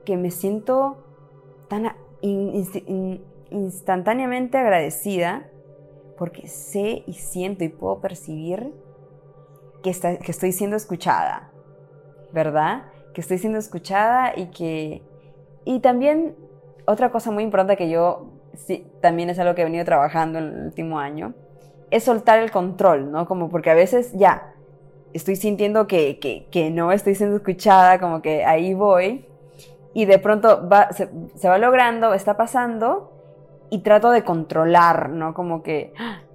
[0.04, 0.98] que me siento
[1.68, 1.92] tan
[3.50, 5.46] instantáneamente agradecida
[6.20, 8.74] porque sé y siento y puedo percibir
[9.83, 9.90] que,
[10.22, 11.50] que estoy siendo escuchada,
[12.30, 12.83] ¿verdad?
[13.14, 15.02] Que estoy siendo escuchada y que
[15.64, 16.37] y también
[16.87, 20.44] otra cosa muy importante que yo sí, también es algo que he venido trabajando en
[20.48, 21.33] el último año,
[21.90, 23.24] es soltar el control, ¿no?
[23.24, 24.52] Como porque a veces ya
[25.14, 29.26] estoy sintiendo que, que, que no estoy siendo escuchada, como que ahí voy,
[29.94, 31.09] y de pronto va, se,
[31.48, 33.11] va logrando, está pasando,
[33.70, 35.35] y trato de controlar, ¿no?
[35.35, 35.92] Como que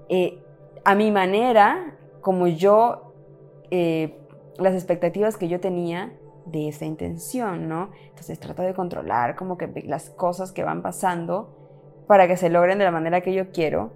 [0.10, 0.44] eh,
[0.84, 3.14] a mi manera, como yo,
[3.72, 4.18] eh,
[4.58, 6.14] las expectativas que yo tenía,
[6.46, 7.90] de esa intención, ¿no?
[8.10, 11.50] Entonces trato de controlar como que las cosas que van pasando
[12.08, 13.92] para que se logren de la manera que yo quiero,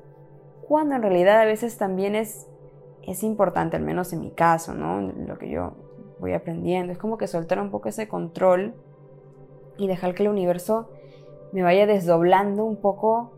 [0.68, 2.48] cuando en realidad a veces también es,
[3.04, 5.02] es importante, al menos en mi caso, ¿no?
[5.02, 5.74] Lo que yo
[6.20, 8.74] voy aprendiendo, es como que soltar un poco ese control
[9.78, 10.90] y dejar que el universo
[11.52, 13.32] me vaya desdoblando un poco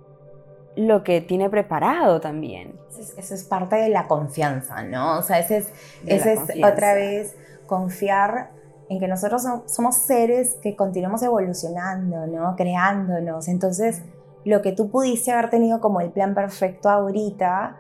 [0.75, 2.79] lo que tiene preparado también.
[3.17, 5.17] Eso es, parte de la confianza, ¿no?
[5.17, 5.73] O sea, ese es,
[6.05, 8.51] ese es otra vez confiar
[8.89, 12.55] en que nosotros somos seres que continuamos evolucionando, ¿no?
[12.55, 13.47] Creándonos.
[13.47, 14.01] Entonces,
[14.43, 17.77] lo que tú pudiste haber tenido como el plan perfecto ahorita,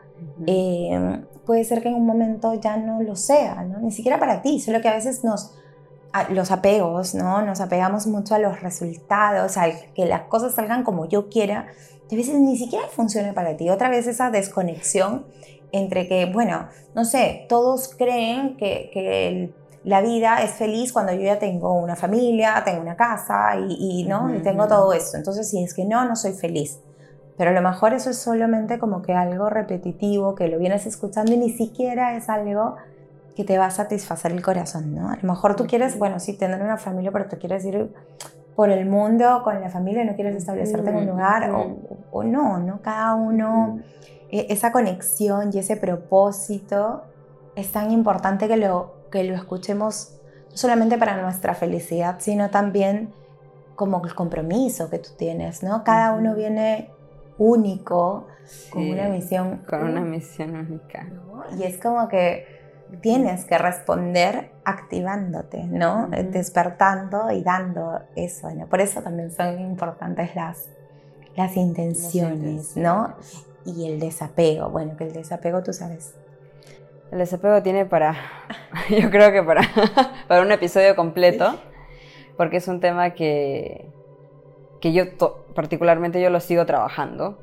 [0.47, 3.79] eh, puede ser que en un momento ya no lo sea, ¿no?
[3.79, 5.53] Ni siquiera para ti, solo que a veces nos,
[6.29, 7.41] los apegos, ¿no?
[7.41, 11.67] Nos apegamos mucho a los resultados, a que las cosas salgan como yo quiera,
[12.09, 13.69] y a veces ni siquiera funciona para ti.
[13.69, 15.25] Otra vez esa desconexión
[15.71, 21.11] entre que, bueno, no sé, todos creen que, que el la vida es feliz cuando
[21.13, 24.33] yo ya tengo una familia, tengo una casa y, ¿no?
[24.33, 25.17] y tengo todo eso.
[25.17, 26.79] Entonces, si es que no, no soy feliz.
[27.37, 31.33] Pero a lo mejor eso es solamente como que algo repetitivo, que lo vienes escuchando
[31.33, 32.75] y ni siquiera es algo
[33.35, 35.09] que te va a satisfacer el corazón, ¿no?
[35.09, 37.93] A lo mejor tú quieres, bueno, sí, tener una familia, pero tú quieres ir
[38.55, 41.77] por el mundo con la familia, no quieres establecerte en un lugar, o,
[42.11, 42.81] o, no, ¿no?
[42.81, 43.79] Cada uno,
[44.29, 47.03] e, esa conexión y ese propósito
[47.55, 50.17] es tan importante que lo que lo escuchemos
[50.49, 53.13] no solamente para nuestra felicidad, sino también
[53.75, 55.83] como el compromiso que tú tienes, ¿no?
[55.83, 56.89] Cada uno viene
[57.37, 58.27] único,
[58.69, 59.63] con una misión.
[59.67, 61.07] Con una misión única.
[61.57, 62.60] Y es como que
[62.99, 66.07] tienes que responder activándote, ¿no?
[66.09, 68.49] Despertando y dando eso.
[68.69, 70.69] Por eso también son importantes las,
[71.35, 73.15] las intenciones, ¿no?
[73.65, 74.69] Y el desapego.
[74.69, 76.15] Bueno, que el desapego, tú sabes,
[77.11, 78.15] el desapego tiene para,
[78.89, 79.61] yo creo que para,
[80.27, 81.59] para un episodio completo,
[82.37, 83.89] porque es un tema que,
[84.79, 85.03] que yo
[85.53, 87.37] particularmente yo lo sigo trabajando.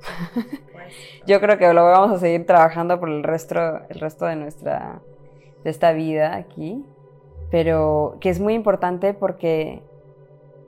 [1.27, 3.59] Yo creo que lo vamos a seguir trabajando por el resto,
[3.91, 5.03] el resto de nuestra
[5.71, 6.85] esta vida aquí,
[7.51, 9.83] pero que es muy importante porque,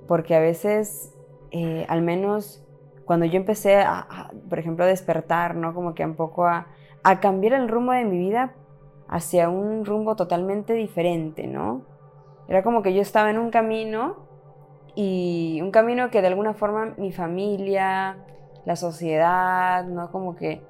[0.06, 1.14] porque a veces,
[1.50, 2.64] eh, al menos
[3.04, 5.74] cuando yo empecé, a, por ejemplo, a despertar, ¿no?
[5.74, 6.68] Como que un poco a,
[7.02, 8.54] a cambiar el rumbo de mi vida
[9.08, 11.82] hacia un rumbo totalmente diferente, ¿no?
[12.48, 14.28] Era como que yo estaba en un camino
[14.94, 18.18] y un camino que de alguna forma mi familia,
[18.64, 20.10] la sociedad, ¿no?
[20.12, 20.62] Como que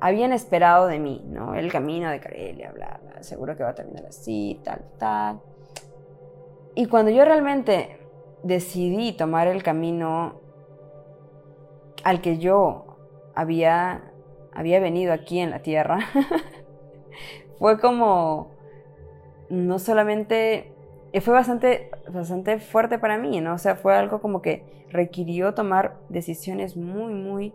[0.00, 1.54] habían esperado de mí, ¿no?
[1.54, 5.40] El camino de Carelia, bla, seguro que va a terminar así, tal, tal.
[6.74, 7.98] Y cuando yo realmente
[8.42, 10.40] decidí tomar el camino
[12.04, 12.96] al que yo
[13.34, 14.12] había,
[14.52, 15.98] había venido aquí en la tierra,
[17.58, 18.52] fue como,
[19.50, 20.72] no solamente,
[21.20, 23.54] fue bastante, bastante fuerte para mí, ¿no?
[23.54, 27.52] O sea, fue algo como que requirió tomar decisiones muy, muy,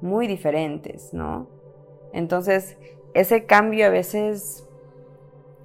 [0.00, 1.48] muy diferentes, ¿no?
[2.12, 2.78] Entonces,
[3.14, 4.66] ese cambio a veces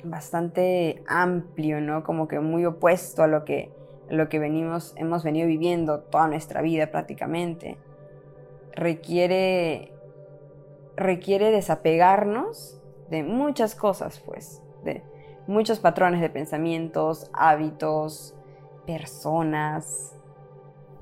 [0.10, 2.04] bastante amplio, ¿no?
[2.04, 3.72] Como que muy opuesto a lo que,
[4.10, 7.78] lo que venimos, hemos venido viviendo toda nuestra vida prácticamente.
[8.74, 9.94] Requiere,
[10.96, 15.04] requiere desapegarnos de muchas cosas, pues, de
[15.48, 18.36] muchos patrones de pensamientos, hábitos,
[18.86, 20.15] personas,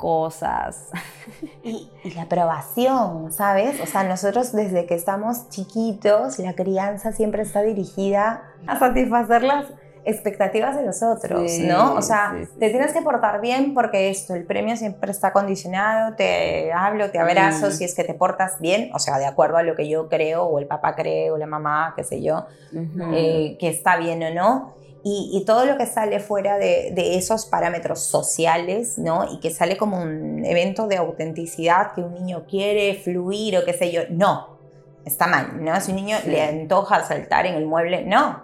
[0.03, 0.89] cosas.
[1.63, 3.79] Y, la aprobación, ¿sabes?
[3.81, 9.67] O sea, nosotros desde que estamos chiquitos, la crianza siempre está dirigida a satisfacer las
[10.03, 11.93] expectativas de los otros, ¿no?
[11.93, 16.73] O sea, te tienes que portar bien porque esto, el premio siempre está condicionado, te
[16.73, 17.71] hablo, te abrazo, mm.
[17.71, 20.43] si es que te portas bien, o sea, de acuerdo a lo que yo creo,
[20.43, 22.45] o el papá cree, o la mamá, qué sé yo,
[23.13, 27.99] eh, que está bien o no y, todo lo que sale fuera de, esos parámetros
[27.99, 29.27] sociales, ¿no?
[29.33, 33.73] Y que sale como un evento de autenticidad que un niño quiere fluir o qué
[33.73, 34.57] sé yo, no,
[35.03, 35.79] está mal, ¿no?
[35.81, 38.43] Si un niño le antoja saltar en el mueble, no.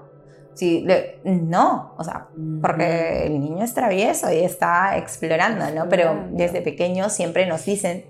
[0.54, 0.86] Si
[1.24, 2.28] no, o sea,
[2.62, 5.88] porque el niño es travieso y está explorando, ¿no?
[5.88, 8.04] Pero desde pequeño siempre nos dicen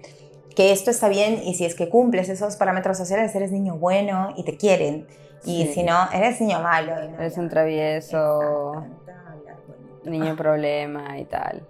[0.55, 4.33] que esto está bien y si es que cumples esos parámetros sociales, eres niño bueno
[4.35, 5.05] y te quieren.
[5.45, 6.93] Y si no, eres niño malo.
[6.95, 8.85] eres un travieso,
[10.03, 11.65] niño problema y tal.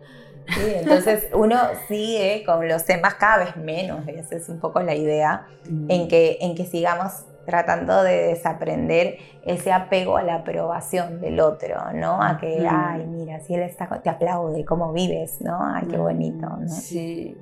[0.47, 4.95] Sí, entonces uno sigue con los temas cada vez menos, esa es un poco la
[4.95, 5.47] idea,
[5.87, 11.93] en, que, en que sigamos tratando de desaprender ese apego a la aprobación del otro,
[11.93, 12.21] ¿no?
[12.21, 15.59] A que, ay, mira, si él está, te aplaude, cómo vives, ¿no?
[15.61, 16.67] Ay, qué bonito, ¿no?
[16.67, 17.37] Sí,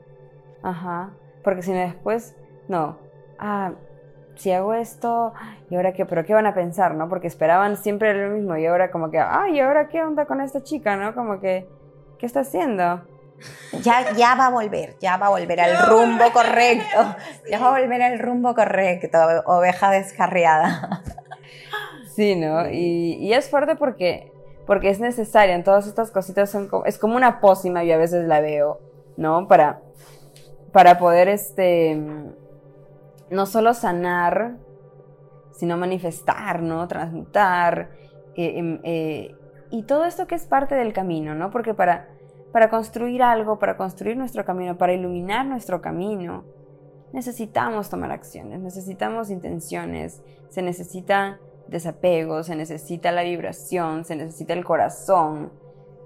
[0.64, 1.12] ajá,
[1.44, 2.36] porque si no después,
[2.68, 2.98] no,
[3.40, 3.72] ah,
[4.38, 5.34] si hago esto,
[5.70, 6.06] ¿y ahora qué?
[6.06, 7.10] ¿Pero qué van a pensar, no?
[7.10, 10.42] Porque esperaban siempre lo mismo y ahora como que, ay, ¿y ahora qué onda con
[10.42, 11.14] esta chica, no?
[11.14, 11.68] Como que,
[12.20, 13.02] ¿qué está haciendo?
[13.82, 17.16] Ya, ya va a volver, ya va a volver al rumbo correcto,
[17.50, 21.04] ya va a volver al rumbo correcto, oveja descarriada.
[22.16, 22.68] Sí, ¿no?
[22.68, 24.32] Y, y es fuerte porque,
[24.66, 27.98] porque es necesaria, en todas estas cositas son como, es como una pócima, y a
[27.98, 28.80] veces la veo,
[29.18, 29.48] ¿no?
[29.48, 29.82] Para,
[30.72, 31.96] para poder, este
[33.30, 34.58] no solo sanar,
[35.52, 36.88] sino manifestar, ¿no?
[36.88, 37.90] Transmutar.
[38.36, 39.36] Eh, em, eh,
[39.72, 41.50] y todo esto que es parte del camino, ¿no?
[41.50, 42.10] Porque para,
[42.52, 46.46] para construir algo, para construir nuestro camino, para iluminar nuestro camino,
[47.12, 54.64] necesitamos tomar acciones, necesitamos intenciones, se necesita desapego, se necesita la vibración, se necesita el
[54.64, 55.52] corazón,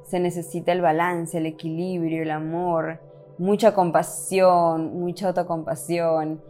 [0.03, 2.99] se necesita el balance, el equilibrio, el amor,
[3.37, 6.41] mucha compasión, mucha autocompasión,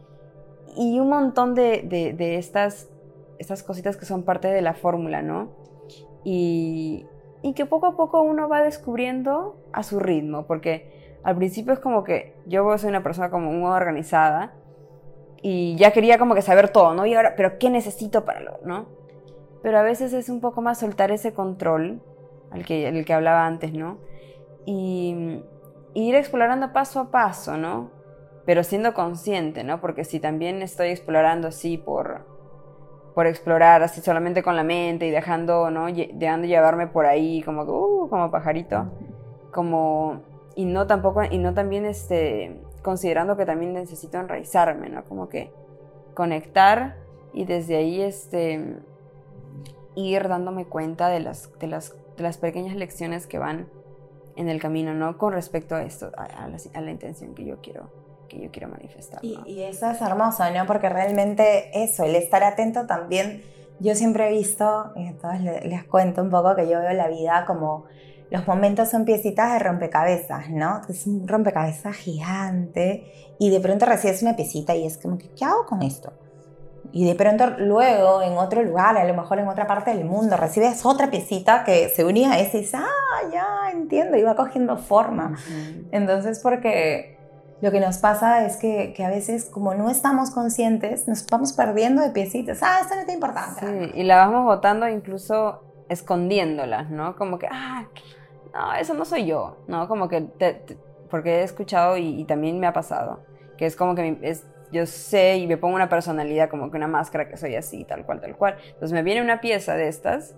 [0.75, 1.83] y un montón de,
[2.17, 2.89] de, estas,
[3.39, 5.49] estas cositas que son parte de la fórmula, ¿no?
[6.23, 7.05] Y,
[7.41, 11.79] y que poco a poco uno va descubriendo a su ritmo, porque al principio es
[11.79, 14.53] como que yo soy una persona como muy organizada
[15.41, 17.05] y ya quería como que saber todo, ¿no?
[17.05, 18.87] Y ahora, pero ¿qué necesito para lo, no?
[19.63, 22.01] Pero a veces es un poco más soltar ese control
[22.51, 23.97] al que, el que hablaba antes, ¿no?
[24.65, 25.41] Y,
[25.93, 27.91] y ir explorando paso a paso, ¿no?
[28.45, 29.81] Pero siendo consciente, ¿no?
[29.81, 32.25] Porque si también estoy explorando así por,
[33.13, 35.87] por explorar, así solamente con la mente y dejando, ¿no?
[35.91, 38.85] Dejando llevarme por ahí como, uh, como pajarito,
[39.51, 40.21] como,
[40.55, 45.03] y no tampoco, y no también, este, considerando que también necesito enraizarme, ¿no?
[45.05, 45.51] Como que
[46.15, 46.97] conectar
[47.33, 48.77] y desde ahí, este,
[49.95, 53.69] ir dándome cuenta de las, de las, de las pequeñas lecciones que van
[54.35, 55.17] en el camino, ¿no?
[55.19, 58.00] Con respecto a esto, a, la, a la intención que yo quiero
[58.31, 59.19] que yo quiero manifestar.
[59.23, 60.65] Y, eso es hermoso, ¿no?
[60.65, 63.43] Porque realmente eso, el estar atento también,
[63.79, 67.09] yo siempre he visto, y a todos les, cuento un poco que yo veo la
[67.09, 67.85] vida como
[68.29, 70.81] los momentos son piecitas de rompecabezas, ¿no?
[70.87, 75.43] Es un rompecabezas gigante y de pronto recibes una piecita y es como que, ¿qué
[75.43, 76.13] hago con esto?
[76.93, 80.37] Y de pronto luego en otro lugar, a lo mejor en otra parte del mundo,
[80.37, 84.35] recibes otra piecita que se unía a esa y dices, ah, ya entiendo, y va
[84.35, 85.37] cogiendo forma.
[85.91, 87.20] Entonces, porque
[87.61, 91.53] lo que nos pasa es que, que, a veces como no estamos conscientes, nos vamos
[91.53, 92.59] perdiendo de piecitas.
[92.63, 93.61] Ah, esto no te importante.
[93.61, 97.15] Sí, y la vamos botando incluso escondiéndolas, ¿no?
[97.15, 97.87] Como que, ah,
[98.53, 99.87] no, eso no soy yo, ¿no?
[99.87, 100.25] Como que,
[101.09, 103.19] porque he escuchado y, y, también me ha pasado,
[103.57, 106.87] que es como que es, yo sé y me pongo una personalidad, como que una
[106.87, 108.55] máscara que soy así, tal cual, tal cual.
[108.65, 110.35] Entonces me viene una pieza de estas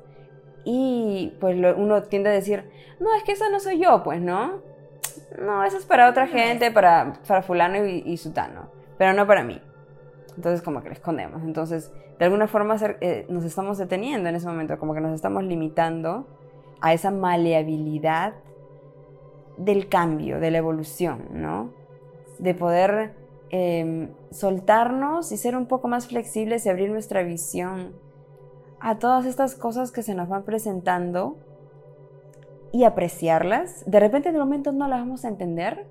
[0.66, 2.70] y pues uno tiende a decir,
[3.00, 4.73] no, es que esa no soy yo, pues, ¿no?
[5.40, 9.62] No, eso es para otra gente, para, para fulano y, sutano, pero no para mí.
[10.36, 11.44] Entonces como que le escondemos.
[11.44, 15.44] Entonces, de alguna forma eh, nos estamos deteniendo en ese momento, como que nos estamos
[15.44, 16.28] limitando
[16.82, 18.34] a esa maleabilidad
[19.58, 21.72] del cambio, de la evolución, ¿no?
[22.40, 23.14] De poder
[23.56, 27.94] Em, soltarnos y ser un poco más flexibles y abrir nuestra visión
[28.80, 31.38] a todas estas cosas que se nos van presentando
[32.74, 33.84] y apreciarlas.
[33.86, 35.88] De repente en el momento no las vamos a entender,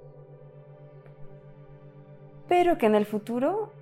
[2.48, 3.72] pero que en el futuro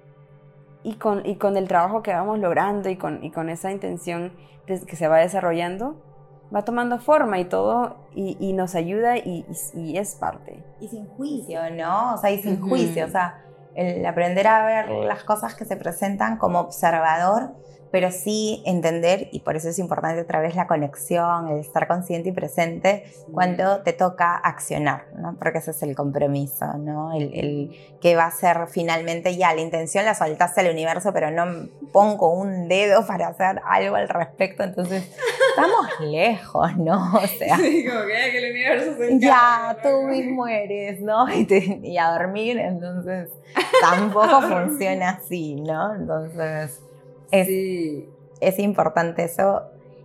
[0.85, 4.33] y con, y con el trabajo que vamos logrando y con, y con esa intención
[4.67, 5.97] que se va desarrollando,
[6.55, 9.45] va tomando forma y todo y, nos ayuda y,
[9.97, 10.63] es parte.
[10.79, 12.15] Y sin juicio, ¿no?
[12.15, 15.77] O sea, y sin juicio, o sea el aprender a ver las cosas que se
[15.77, 17.55] presentan como observador
[17.91, 22.29] pero sí entender, y por eso es importante otra vez la conexión, el estar consciente
[22.29, 25.37] y presente cuando te toca accionar, ¿no?
[25.39, 27.13] porque ese es el compromiso, ¿no?
[27.13, 31.31] el, el que va a ser finalmente ya la intención la soltaste al universo, pero
[31.31, 35.05] no pongo un dedo para hacer algo al respecto, entonces
[35.51, 37.15] estamos lejos, ¿no?
[37.15, 41.27] O sea, sí, como que, el universo se Ya, tú mismo eres, ¿no?
[41.41, 43.31] Y, y a dormir, entonces
[43.81, 45.95] tampoco funciona así, ¿no?
[45.95, 46.81] Entonces
[47.31, 47.49] es,
[48.41, 49.63] es importante eso.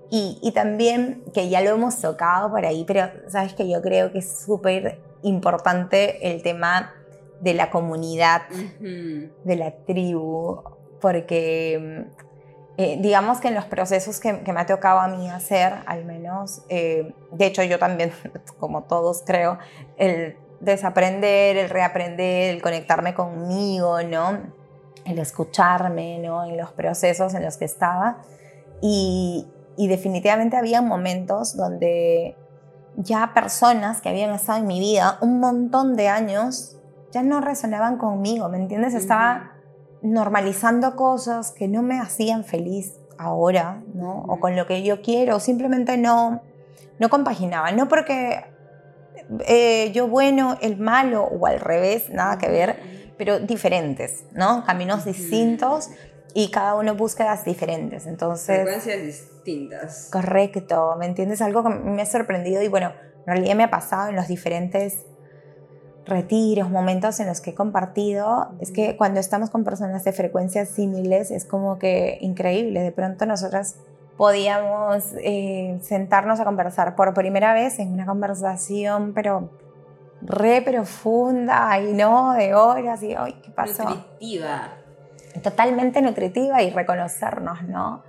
[0.09, 4.11] Y, y, también, que ya lo hemos tocado por ahí, pero sabes que yo creo
[4.11, 6.93] que es súper importante el tema
[7.41, 8.43] de la comunidad,
[8.79, 10.61] de la tribu,
[11.01, 12.05] porque
[12.77, 16.05] eh, digamos que en los procesos que, que, me ha tocado a mí hacer, al
[16.05, 18.11] menos, eh, de hecho yo también,
[18.59, 19.57] como todos creo,
[19.97, 24.39] el desaprender, el reaprender, el conectarme conmigo, ¿no?
[25.05, 26.43] El escucharme, ¿no?
[26.45, 28.17] En los procesos en los que estaba.
[28.81, 29.47] Y,
[29.77, 32.35] y definitivamente había momentos donde
[32.97, 36.77] ya personas que habían estado en mi vida un montón de años
[37.11, 38.93] ya no resonaban conmigo, ¿me entiendes?
[38.93, 39.53] Estaba
[40.01, 44.25] normalizando cosas que no me hacían feliz ahora, ¿no?
[44.27, 46.41] O con lo que yo quiero, simplemente no,
[46.99, 47.71] no compaginaba.
[47.71, 48.43] No porque
[49.47, 54.63] eh, yo bueno, el malo o al revés, nada que ver, pero diferentes, ¿no?
[54.65, 55.89] Caminos distintos
[56.33, 58.05] y cada uno búsquedas diferentes.
[58.05, 60.09] Entonces, frecuencias distintas.
[60.11, 61.41] Correcto, ¿me entiendes?
[61.41, 65.05] Algo que me ha sorprendido y bueno, en realidad me ha pasado en los diferentes
[66.05, 70.69] retiros, momentos en los que he compartido, es que cuando estamos con personas de frecuencias
[70.69, 72.81] similares es como que increíble.
[72.81, 73.77] De pronto nosotras
[74.17, 79.49] podíamos eh, sentarnos a conversar por primera vez en una conversación, pero
[80.21, 84.73] re profunda y no de horas y hoy qué pasó nutritiva.
[85.43, 88.03] Totalmente nutritiva y reconocernos no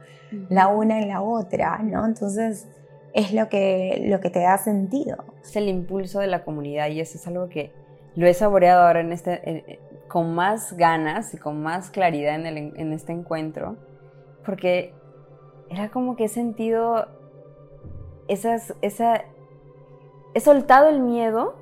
[0.48, 2.68] la una en la otra no entonces
[3.14, 5.24] es lo que lo que te da sentido.
[5.42, 7.72] Es el impulso de la comunidad y eso es algo que
[8.14, 12.56] lo he saboreado ahora en este con más ganas y con más claridad en, el,
[12.76, 13.76] en este encuentro
[14.44, 14.94] porque
[15.70, 17.08] era como que he sentido
[18.28, 19.24] esas esa
[20.34, 21.56] he soltado el miedo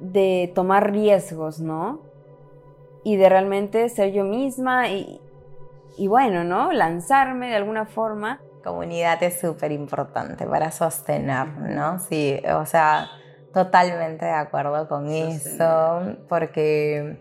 [0.00, 2.00] de tomar riesgos, ¿no?
[3.04, 5.20] Y de realmente ser yo misma y,
[5.96, 6.72] y bueno, ¿no?
[6.72, 8.40] Lanzarme de alguna forma.
[8.64, 12.00] Comunidad es súper importante para sostener, ¿no?
[12.00, 13.08] Sí, o sea,
[13.52, 17.16] totalmente de acuerdo con eso, porque,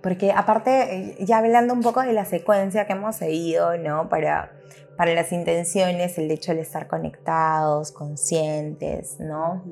[0.00, 4.08] porque aparte, ya hablando un poco de la secuencia que hemos seguido, ¿no?
[4.08, 4.52] Para,
[4.96, 9.64] para las intenciones, el hecho de estar conectados, conscientes, ¿no?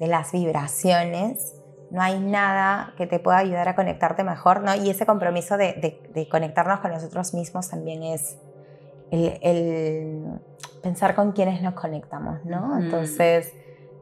[0.00, 1.61] De las vibraciones
[1.92, 4.74] no hay nada que te pueda ayudar a conectarte mejor, ¿no?
[4.74, 8.38] Y ese compromiso de, conectarnos con nosotros mismos también es
[9.10, 10.40] el,
[10.82, 12.78] pensar con quienes nos conectamos, ¿no?
[12.78, 13.52] Entonces,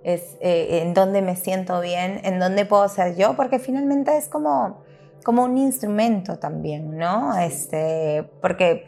[0.04, 4.28] es eh, en dónde me siento bien, en dónde puedo ser yo, porque finalmente es
[4.28, 4.84] como,
[5.24, 7.36] como un instrumento también, ¿no?
[7.40, 8.84] Este, porque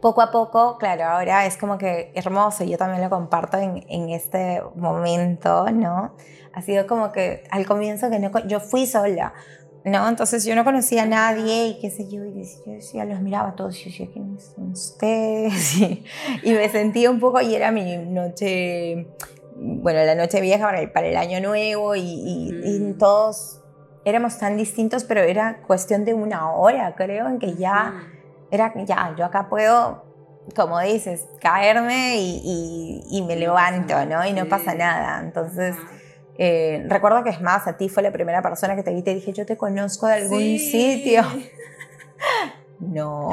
[0.00, 4.10] poco a poco, claro, ahora es como que hermoso, yo también lo comparto en, en
[4.10, 6.14] este momento, ¿no?
[6.56, 9.34] Ha sido como que al comienzo que no, yo fui sola,
[9.84, 10.08] ¿no?
[10.08, 13.50] Entonces yo no conocía a nadie y qué sé yo, y yo decía, los miraba
[13.50, 15.76] a todos y yo decía, ¿quiénes son ustedes?
[16.42, 19.06] Y, me sentía un poco, y era mi noche,
[19.54, 22.00] bueno, la noche vieja para el, para el año nuevo y,
[22.64, 22.96] y, mm.
[22.96, 23.60] todos
[24.06, 28.02] éramos tan distintos, pero era cuestión de una hora, creo, en que ya,
[28.50, 30.04] era, ya, yo acá puedo,
[30.56, 34.24] como dices, caerme y, y me levanto, ¿no?
[34.26, 35.20] Y no pasa nada.
[35.22, 35.76] Entonces...
[36.38, 39.02] Eh, recuerdo que es más, a ti fue la primera persona que te vi y
[39.02, 41.22] te dije, yo te conozco de algún sitio.
[42.80, 43.30] no.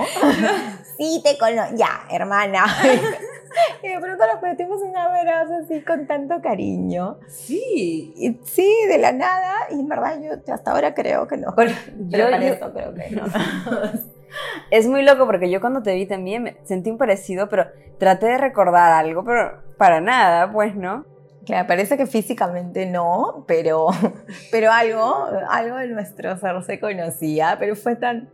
[0.98, 1.76] sí, te conozco.
[1.76, 2.66] Ya, hermana.
[3.84, 7.20] y de pronto nos metimos un abrazo así con tanto cariño.
[7.28, 8.40] Sí.
[8.44, 9.54] sí, de la nada.
[9.72, 11.54] Y en verdad yo hasta ahora creo que no.
[12.08, 13.24] yo, eso creo que no.
[14.72, 17.68] es muy loco porque yo cuando te vi también me sentí un parecido, pero
[18.00, 21.06] traté de recordar algo, pero para nada, pues, ¿no?
[21.50, 23.88] Me parece que físicamente no, pero,
[24.52, 28.30] pero algo, algo de nuestro ser se conocía, pero fue tan...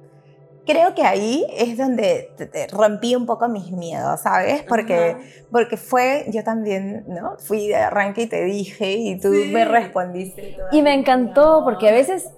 [0.66, 2.30] Creo que ahí es donde
[2.72, 4.62] rompí un poco mis miedos, ¿sabes?
[4.64, 5.18] Porque,
[5.52, 7.38] porque fue, yo también, ¿no?
[7.40, 10.58] Fui de arranque y te dije y tú me respondiste.
[10.72, 12.30] Y me encantó porque a veces,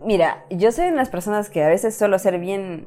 [0.00, 2.86] mira, yo soy de las personas que a veces suelo ser bien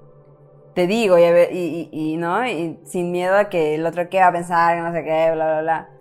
[0.73, 4.28] te digo y, y, y, no y sin miedo a que el otro qué va
[4.28, 5.97] a pensar no sé qué bla bla bla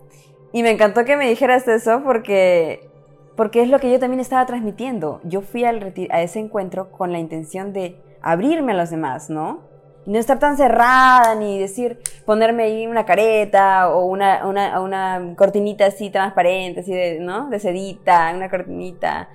[0.56, 2.88] y me encantó que me dijeras eso porque,
[3.36, 5.20] porque es lo que yo también estaba transmitiendo.
[5.22, 9.60] Yo fui al a ese encuentro con la intención de abrirme a los demás, ¿no?
[10.06, 15.34] Y no estar tan cerrada, ni decir, ponerme ahí una careta o una, una, una
[15.36, 17.50] cortinita así transparente, así de, ¿no?
[17.50, 19.28] De sedita, una cortinita.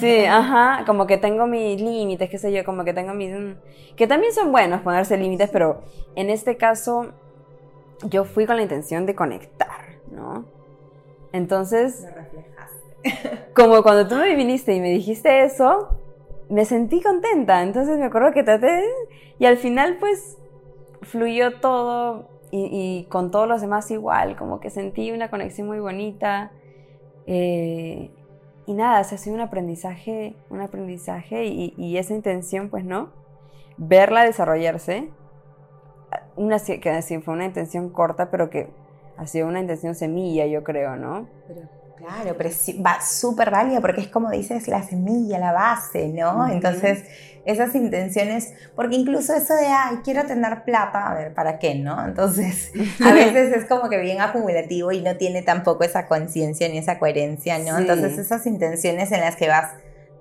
[0.00, 3.38] Sí, ajá, como que tengo mis límites, qué sé yo, como que tengo mis...
[3.38, 3.56] Mm,
[3.96, 5.82] que también son buenos ponerse límites, pero
[6.16, 7.12] en este caso
[8.04, 9.91] yo fui con la intención de conectar.
[10.12, 10.44] ¿No?
[11.32, 12.06] Entonces,
[13.54, 15.98] como cuando tú me viniste y me dijiste eso,
[16.48, 17.62] me sentí contenta.
[17.62, 18.84] Entonces me acuerdo que traté
[19.38, 20.38] y al final pues
[21.02, 26.52] fluyó todo y, con todos los demás igual, como que sentí una conexión muy bonita.
[27.26, 28.10] Eh,
[28.66, 33.10] y nada, ha sido un aprendizaje, un aprendizaje y, y, esa intención, pues no,
[33.78, 35.10] verla desarrollarse,
[36.36, 38.68] una, que fue una intención corta, pero que
[39.16, 41.28] ha sido una intención semilla, yo creo, ¿no?
[42.02, 42.50] claro, pero
[42.84, 46.48] va súper válida porque es como dices, la semilla, la base, ¿no?
[46.48, 47.04] Entonces,
[47.44, 52.04] esas intenciones, porque incluso eso de, ay, quiero tener plata, a ver, ¿para qué, no?
[52.04, 52.72] Entonces,
[53.04, 56.98] a veces es como que bien acumulativo y no tiene tampoco esa conciencia ni esa
[56.98, 57.78] coherencia, ¿no?
[57.78, 59.70] Entonces, esas intenciones en las que vas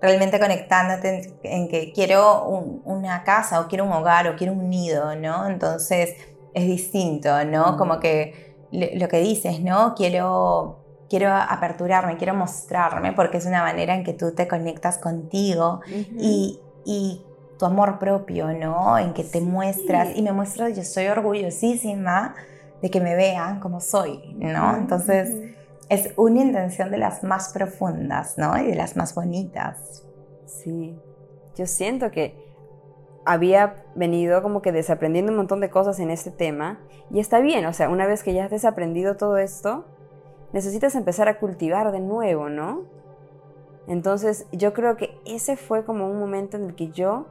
[0.01, 2.47] realmente conectándote en, que quiero
[2.85, 5.47] una casa o quiero un hogar o quiero un nido, ¿no?
[5.47, 6.15] Entonces,
[6.53, 7.77] es distinto, ¿no?
[7.77, 9.95] Como que lo que dices, ¿no?
[9.95, 15.81] Quiero, quiero aperturarme, quiero mostrarme, porque es una manera en que tú te conectas contigo
[15.87, 17.25] y, y,
[17.59, 18.97] tu amor propio, ¿no?
[18.97, 22.33] En que te muestras y me muestro, yo soy orgullosísima
[22.81, 24.75] de que me vean como soy, ¿no?
[24.75, 25.53] Entonces
[25.87, 28.57] es una intención de las más profundas, ¿no?
[28.57, 30.03] Y de las más bonitas.
[30.47, 30.97] Sí,
[31.55, 32.50] yo siento que
[33.25, 36.79] había venido como que desaprendiendo un montón de cosas en este tema
[37.11, 39.85] y está bien, o sea, una vez que ya has desaprendido todo esto,
[40.53, 42.83] necesitas empezar a cultivar de nuevo, ¿no?
[43.87, 47.25] Entonces yo creo que ese fue como un momento en el que yo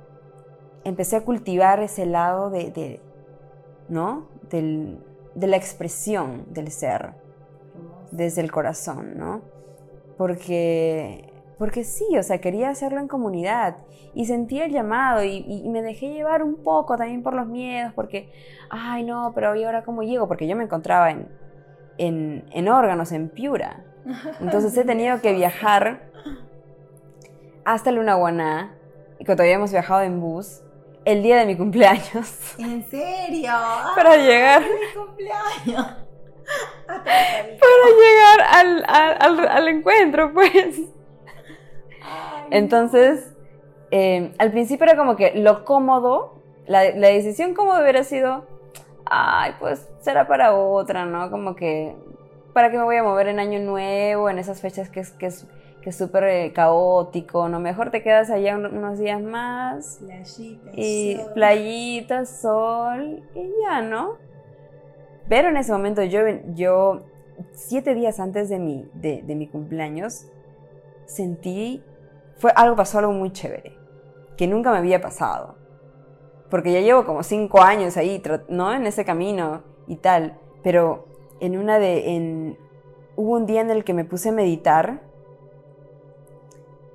[0.85, 3.01] empecé a cultivar ese lado de,
[3.89, 4.29] ¿no?
[4.51, 7.15] de la expresión del ser
[8.11, 9.43] desde el corazón, ¿no?
[10.17, 11.30] Porque
[11.61, 13.77] porque sí, o sea, quería hacerlo en comunidad
[14.15, 18.33] y sentí el llamado y, me dejé llevar un poco también por los miedos, porque,
[18.71, 20.27] ay no, pero ¿y ahora cómo llego?
[20.27, 21.29] Porque yo me encontraba en,
[22.51, 23.85] en, órganos, en Piura.
[24.41, 26.11] Entonces he tenido que viajar
[27.67, 28.75] hasta Lunaguaná,
[29.19, 30.63] y que todavía hemos viajado en bus,
[31.05, 32.55] el día de mi cumpleaños.
[32.59, 33.53] ¿En serio?
[33.95, 34.63] Para llegar.
[34.63, 35.87] Mi cumpleaños.
[36.87, 40.81] Para llegar al, al, al encuentro, pues.
[42.51, 43.35] Entonces,
[43.91, 48.45] em, al principio era como que lo cómodo, la, decisión cómoda hubiera sido,
[49.05, 51.31] ay, pues será para otra, ¿no?
[51.31, 51.97] Como que,
[52.53, 55.27] ¿para qué me voy a mover en Año Nuevo, en esas fechas que es que
[55.27, 55.47] es
[55.81, 57.59] que súper eh, caótico, ¿no?
[57.59, 60.01] Mejor te quedas allá unos días más.
[60.05, 61.33] Playita, y sol.
[61.35, 64.19] playita, sol, y ya, ¿no?
[65.29, 66.21] Pero en ese momento yo,
[66.55, 67.03] yo
[67.53, 70.27] siete días antes de mi, de, de mi cumpleaños,
[71.07, 71.83] sentí
[72.41, 73.77] fue algo, pasó algo muy chévere,
[74.39, 75.57] que nunca me había pasado.
[76.49, 78.73] porque ya llevo como cinco años ahí, ¿no?
[78.73, 81.07] En ese camino y tal, pero
[81.39, 82.59] en una de, en,
[83.15, 85.03] hubo un día en el que me puse a meditar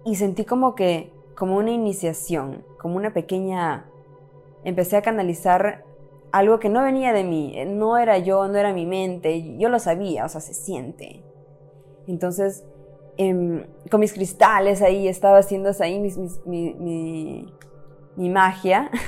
[0.03, 3.85] y sentí como que, como una iniciación, como una pequeña,
[4.65, 5.85] empecé a canalizar
[6.33, 9.79] algo que no venía de mí, no era yo, no era mi mente, yo lo
[9.79, 11.23] sabía, o sea, se siente.
[12.07, 12.65] Entonces,
[13.17, 15.99] em, con mis cristales ahí, estaba haciendo ahí
[16.45, 17.45] mi,
[18.15, 18.89] mi magia.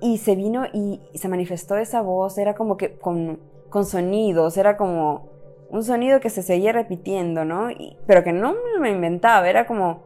[0.00, 4.76] y se vino y se manifestó esa voz, era como que con, con sonidos, era
[4.76, 5.28] como
[5.70, 7.68] un sonido que se seguía repitiendo, ¿no?
[8.06, 10.04] pero que no me inventaba, era como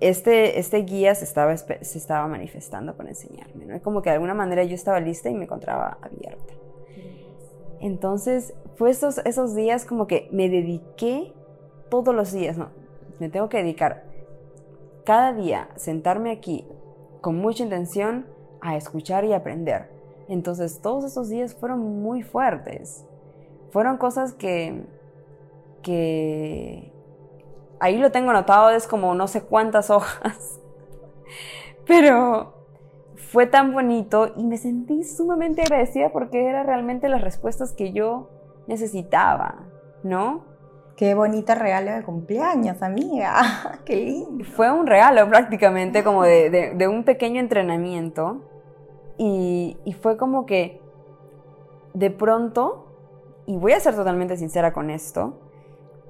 [0.00, 3.82] este, este guía se estaba, se estaba manifestando para enseñarme, ¿no?
[3.82, 6.54] Como que de alguna manera yo estaba lista y me encontraba abierta.
[7.80, 11.32] Entonces, fue esos, esos días como que me dediqué
[11.88, 12.68] todos los días, ¿no?
[13.18, 14.04] Me tengo que dedicar
[15.04, 16.66] cada día, sentarme aquí
[17.20, 18.26] con mucha intención
[18.60, 19.90] a escuchar y aprender.
[20.28, 23.08] Entonces, todos esos días fueron muy fuertes
[23.70, 24.84] fueron cosas que,
[25.82, 26.92] que
[27.80, 30.60] ahí lo tengo anotado, es como no sé cuántas hojas,
[31.86, 32.54] pero
[33.16, 38.30] fue tan bonito y me sentí sumamente agradecida porque eran realmente las respuestas que yo
[38.66, 39.66] necesitaba,
[40.02, 40.44] ¿no?
[40.98, 43.78] Qué bonito regalo de cumpleaños, amiga.
[43.84, 44.44] Qué lindo.
[44.44, 48.42] Fue un regalo prácticamente como de, un pequeño entrenamiento.
[49.16, 50.80] Y, fue como que
[51.94, 52.86] de pronto
[53.46, 55.38] y voy a ser totalmente sincera con esto,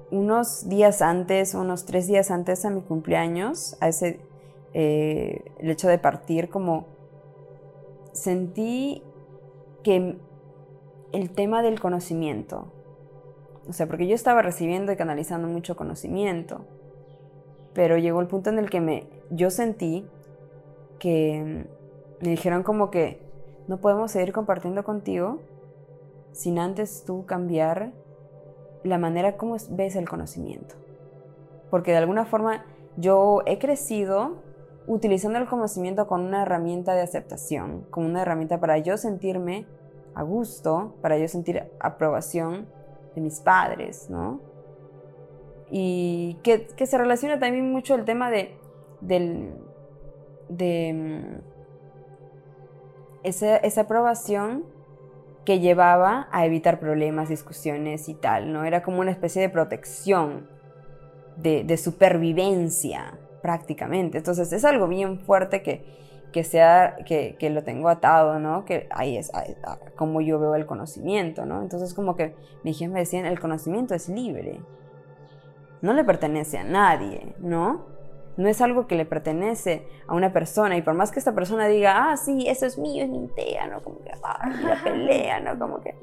[0.09, 4.19] unos días antes, unos tres días antes a mi cumpleaños, a ese,
[4.73, 6.87] eh, el hecho de partir, como
[8.11, 9.03] sentí
[9.83, 10.17] que
[11.11, 12.71] el tema del conocimiento,
[13.69, 16.65] o sea, porque yo estaba recibiendo y canalizando mucho conocimiento,
[17.73, 20.07] pero llegó el punto en el que me, yo sentí
[20.97, 21.67] que
[22.19, 23.21] me dijeron como que
[23.67, 25.39] no podemos seguir compartiendo contigo
[26.31, 27.91] sin antes tú cambiar
[28.83, 30.75] la manera como ves el conocimiento.
[31.69, 32.65] Porque de alguna forma
[32.97, 34.37] yo he crecido
[34.87, 39.67] utilizando el conocimiento como una herramienta de aceptación, como una herramienta para yo sentirme
[40.15, 42.67] a gusto, para yo sentir aprobación
[43.15, 44.41] de mis padres, ¿no?
[45.71, 48.55] Y que, se relaciona también mucho el tema de,
[49.01, 51.41] de mm,
[53.23, 54.65] esa, esa aprobación
[55.45, 58.65] que llevaba a evitar problemas, discusiones y tal, ¿no?
[58.65, 60.47] Era como una especie de protección,
[61.41, 64.17] de, supervivencia prácticamente.
[64.17, 65.85] Entonces es algo bien fuerte que,
[66.31, 68.65] que, sea, que, que lo tengo atado, ¿no?
[68.65, 69.31] Que ahí es
[69.95, 71.61] como yo veo el conocimiento, ¿no?
[71.61, 74.59] Entonces como que mis jefes me decían, el conocimiento es libre,
[75.81, 77.99] no le pertenece a nadie, ¿no?
[78.39, 81.67] no es algo que le pertenece a una persona y por más que esta persona
[81.67, 83.83] diga, ah, sí, eso es mío, es mi idea, ¿no?
[83.83, 85.59] Como que, ah, la pelea, ¿no?
[85.59, 85.93] Como que...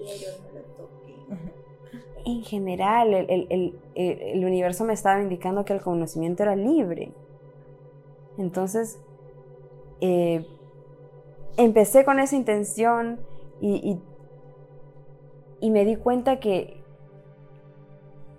[2.27, 7.13] En general, el, universo me estaba indicando que el conocimiento era libre.
[8.37, 9.01] Entonces,
[10.01, 10.47] eh,
[11.57, 13.21] empecé con esa intención
[13.61, 14.01] y,
[15.61, 16.83] y, me di cuenta que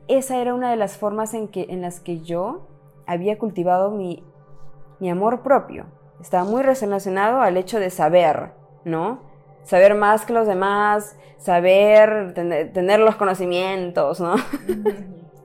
[0.08, 2.68] esa era una de las formas en, que, en las que yo
[3.05, 4.24] había cultivado mi,
[5.10, 5.86] amor propio.
[6.22, 8.51] Estaba muy relacionado al hecho de saber,
[8.86, 9.22] ¿no?
[9.64, 14.36] Saber más que los demás, saber, tener, los conocimientos, ¿no?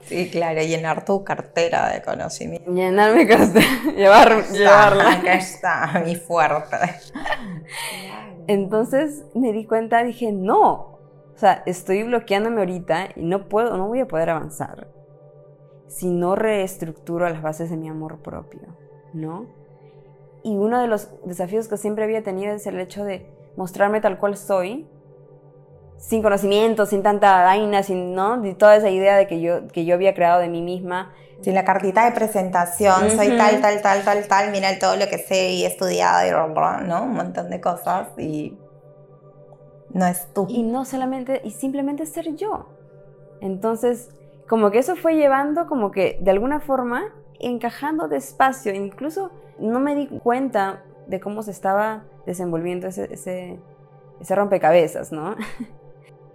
[0.03, 2.71] Sí, claro, llenar tu cartera de conocimiento.
[2.71, 5.13] Llenar mi cartera, llevar, llevarla.
[5.13, 6.77] Acá está, mi fuerte.
[8.47, 10.99] Entonces me di cuenta, dije, no,
[11.35, 14.89] o sea, estoy bloqueándome ahorita y no puedo, no voy a poder avanzar
[15.93, 18.77] si no reestructuro las bases de mi amor propio,
[19.13, 19.47] ¿no?
[20.43, 23.27] Y uno de los desafíos que siempre había tenido es el hecho de
[23.57, 24.89] mostrarme tal cual soy,
[26.03, 28.43] sin conocimiento, sin tanta vaina, sin, ¿no?
[28.57, 31.15] toda esa idea de que yo, que yo había creado de mí misma.
[31.43, 35.19] Sin la cartita de presentación, soy tal, tal, tal, tal, tal, mira todo lo que
[35.19, 36.31] sé y he estudiado y
[36.87, 37.03] ¿no?
[37.03, 38.57] Un montón de cosas y
[39.91, 40.47] no es tú.
[40.49, 42.69] Y no solamente, y simplemente ser yo.
[43.41, 44.11] Entonces,
[44.49, 49.95] como que eso fue llevando como que de alguna forma encajando despacio, incluso no me
[49.95, 53.59] di cuenta de cómo se estaba desenvolviendo ese, ese,
[54.29, 55.35] rompecabezas, ¿no?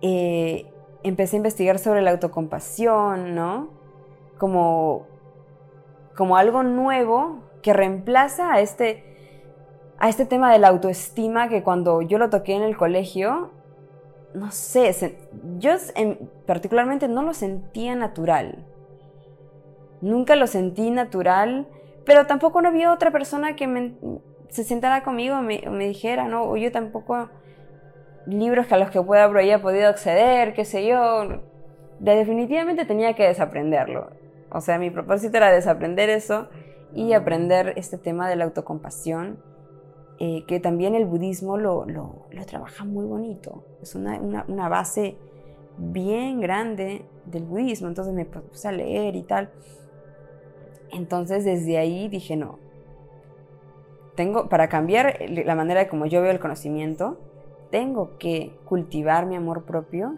[0.02, 0.66] Eh,
[1.04, 3.70] empecé a investigar sobre la autocompasión, ¿no?
[4.38, 5.08] Como,
[6.16, 9.04] como algo nuevo que reemplaza a este,
[9.98, 13.52] a este tema de la autoestima que cuando yo lo toqué en el colegio
[14.38, 15.18] no sé,
[15.58, 15.72] yo
[16.46, 18.66] particularmente no lo sentía natural.
[20.02, 21.68] Nunca lo sentí natural,
[22.06, 23.96] pero tampoco no había otra persona que me,
[24.50, 26.44] se sentara conmigo y me, dijera, ¿no?
[26.44, 27.30] O yo tampoco,
[28.28, 31.42] libros a los que pueda haya podido acceder, qué sé yo,
[32.00, 34.12] definitivamente tenía que desaprenderlo.
[34.52, 36.50] O sea, mi propósito era desaprender eso
[36.94, 39.40] y aprender este tema de la autocompasión,
[40.20, 43.64] eh, que también el budismo lo, lo, trabaja muy bonito.
[43.82, 45.18] Es una, una, base
[45.78, 49.52] bien grande del budismo, entonces me puse a leer y tal.
[50.92, 52.60] Entonces desde ahí dije, no,
[54.16, 57.20] tengo, para cambiar la manera como yo veo el conocimiento,
[57.70, 60.16] tengo que cultivar mi amor propio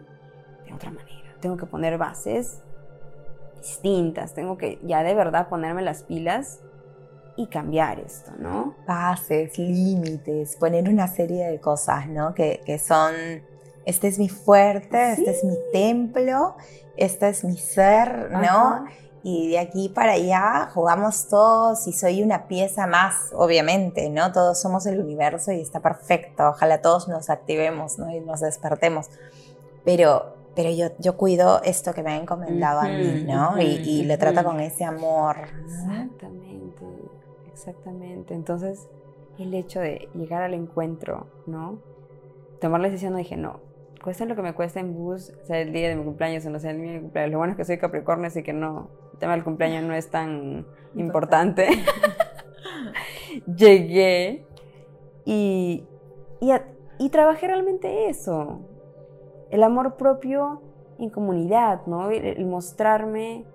[0.65, 1.35] de otra manera.
[1.39, 2.61] Tengo que poner bases
[3.59, 6.61] distintas, tengo que ya de verdad ponerme las pilas
[7.35, 8.75] y cambiar esto, ¿no?
[8.85, 12.33] Bases, límites, poner una serie de cosas, ¿no?
[12.33, 13.13] Que, que son,
[13.85, 16.55] este es mi fuerte, este es mi templo,
[16.97, 18.85] este es mi ser, ¿no?
[19.24, 24.32] Y de aquí para allá jugamos todos y soy una pieza más, obviamente, ¿no?
[24.32, 26.49] Todos somos el universo y está perfecto.
[26.49, 28.09] Ojalá todos nos activemos, ¿no?
[28.09, 29.07] Y nos despertemos.
[29.84, 33.61] Pero pero yo, yo cuido esto que me ha encomendado a mí, ¿no?
[33.61, 35.38] y, lo trato con ese amor.
[35.63, 36.86] Exactamente,
[37.53, 38.34] exactamente.
[38.34, 38.89] Entonces,
[39.38, 41.80] el hecho de llegar al encuentro, ¿no?
[42.59, 43.61] Tomar la decisión, no dije, no,
[44.03, 46.59] cuesta lo que me cuesta en bus, sea el día de mi cumpleaños o no
[46.59, 47.31] sea el día de mi cumpleaños.
[47.31, 50.09] Lo bueno es que soy Capricornio, así que no, el tema del cumpleaños no es
[50.09, 51.67] tan importante.
[53.55, 54.45] Llegué
[55.25, 55.87] y,
[56.41, 56.51] y,
[56.97, 58.65] y trabajé realmente eso
[59.49, 60.61] el amor propio
[60.99, 62.09] en comunidad, ¿no?
[62.11, 63.45] El, mostrarme,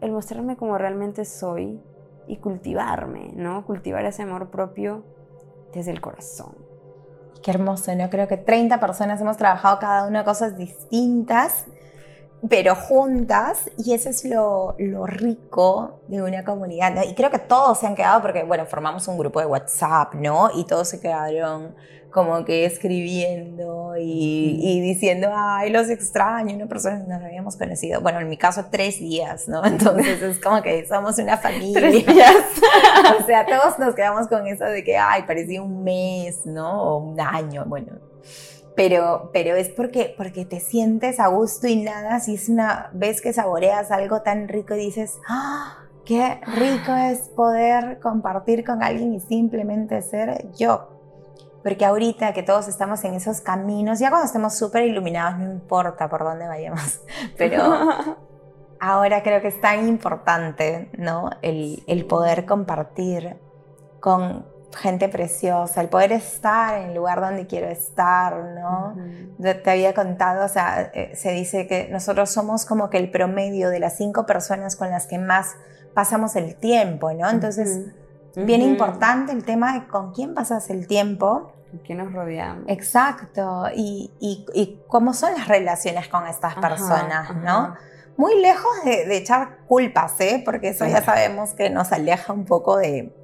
[0.00, 1.80] el mostrarme como realmente soy
[2.26, 3.64] y cultivarme, ¿no?
[3.64, 5.04] Cultivar ese amor propio
[5.72, 6.67] desde el corazón.
[7.42, 8.10] Qué hermoso, ¿no?
[8.10, 11.64] Creo que 30 personas hemos trabajado cada una cosas distintas,
[12.48, 17.02] pero juntas, y eso es lo, lo rico de una comunidad, ¿no?
[17.02, 20.50] Y creo que todos se han quedado, porque, bueno, formamos un grupo de WhatsApp, ¿no?
[20.54, 21.74] Y todos se quedaron
[22.10, 28.00] como que escribiendo y, diciendo, ay, los extraño, una persona que nos habíamos conocido.
[28.00, 29.64] Bueno, en mi caso, tres días, ¿no?
[29.66, 31.80] Entonces es como que somos una familia.
[31.80, 32.34] Tres días.
[33.20, 36.82] o sea, todos nos quedamos con eso de que, ay, parecía un mes, ¿no?
[36.82, 37.92] O un año, bueno.
[38.78, 43.20] Pero, pero es porque, porque te sientes a gusto y nada, si es una vez
[43.20, 45.78] que saboreas algo tan rico y dices, ¡ah!
[46.04, 50.96] Qué rico es poder compartir con alguien y simplemente ser yo
[51.62, 56.08] porque ahorita que todos estamos en esos caminos, ya cuando estemos súper iluminados, no importa
[56.08, 57.00] por dónde vayamos,
[57.36, 57.62] pero
[58.80, 61.30] ahora creo que es tan importante, ¿no?
[61.42, 63.36] El, el poder compartir
[64.00, 64.46] con
[64.76, 68.96] gente preciosa, el poder estar en el lugar donde quiero estar, ¿no?
[69.40, 73.70] Te había contado, o sea, eh, se dice que nosotros somos como que el promedio
[73.70, 75.56] de las cinco personas con las que más
[75.94, 77.28] pasamos el tiempo, ¿no?
[77.30, 77.86] Entonces,
[78.36, 81.52] bien importante el tema de con quién pasas el tiempo
[81.84, 82.64] ¿Qué nos rodeamos?
[82.68, 83.66] Exacto.
[83.74, 87.74] Y, y, cómo son las relaciones con estas personas, ¿no?
[88.16, 90.42] Muy lejos de, echar culpas, ¿eh?
[90.44, 93.14] Porque eso ya sabemos que nos aleja un poco de,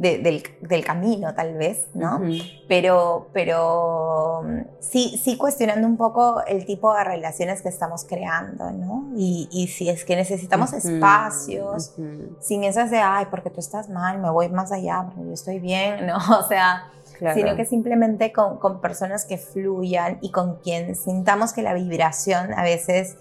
[0.00, 2.22] del, del, camino, tal vez, ¿no?
[2.66, 4.42] Pero, pero
[4.80, 9.10] sí, sí cuestionando un poco el tipo de relaciones que estamos creando, ¿no?
[9.14, 11.94] Y, y si es que necesitamos espacios,
[12.40, 15.58] sin esas de, ay, porque tú estás mal, me voy más allá, porque yo estoy
[15.58, 16.16] bien, ¿no?
[16.16, 16.90] O sea
[17.34, 22.54] sino que simplemente con, con, personas que fluyan y con quien sintamos que la vibración
[22.54, 23.18] a veces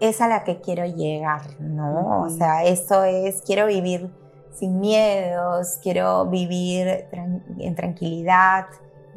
[0.00, 2.22] es a la que quiero llegar, ¿no?
[2.22, 4.10] O sea, eso es, quiero vivir
[4.58, 7.06] sin miedos, quiero vivir
[7.58, 8.66] en tranquilidad.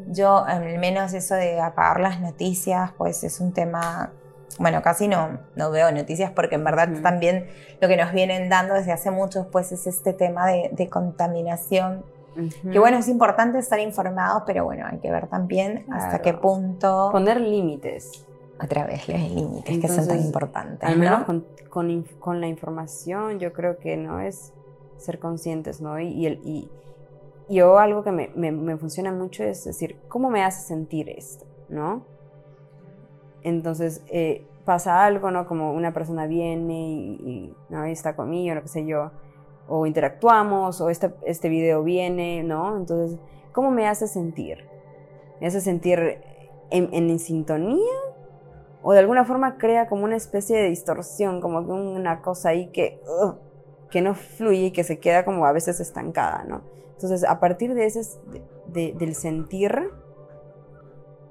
[0.07, 4.13] Yo, al menos eso de apagar las noticias, pues es un tema
[4.57, 7.47] bueno, casi no, no veo noticias porque en verdad también
[7.79, 12.03] lo que nos vienen dando desde hace mucho pues es este tema de, de contaminación
[12.71, 17.09] que bueno, es importante estar informados, pero bueno, hay que ver también hasta qué punto...
[17.11, 18.25] Poner límites.
[18.61, 20.87] Otra vez, los límites que son tan importantes.
[20.87, 21.45] Al menos con,
[22.19, 24.53] con, la información, yo creo que no es
[24.99, 25.99] ser conscientes, ¿no?
[25.99, 26.69] Y, el, y
[27.49, 31.45] yo algo que me, me, funciona mucho es decir, ¿cómo me hace sentir esto?
[31.67, 32.05] ¿No?
[33.41, 35.47] Entonces, eh, pasa algo, ¿no?
[35.47, 37.87] Como una persona viene y, ¿no?
[37.87, 39.11] y está conmigo, lo que sé yo
[39.69, 42.75] o interactuamos, o este, este video viene, ¿no?
[42.75, 43.19] Entonces,
[43.53, 44.65] ¿cómo me hace sentir?
[45.39, 46.19] ¿Me hace sentir
[46.71, 47.93] en, en, sintonía?
[48.81, 52.99] ¿O de alguna forma crea como una especie de distorsión, como una cosa ahí que,
[53.89, 56.61] que no fluye y que se queda como a veces estancada, ¿no?
[56.93, 58.01] Entonces, a partir de ese,
[58.67, 59.91] del sentir,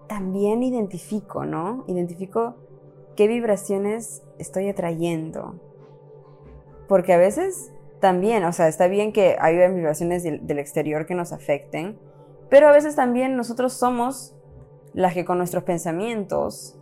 [0.08, 1.84] también identifico, ¿no?
[1.86, 2.56] Identifico
[3.16, 5.60] qué vibraciones estoy atrayendo.
[6.88, 11.32] Porque a veces también, o sea, está bien que haya vibraciones del exterior que nos
[11.32, 11.98] afecten,
[12.48, 14.34] pero a veces también nosotros somos
[14.94, 16.78] las que con nuestros pensamientos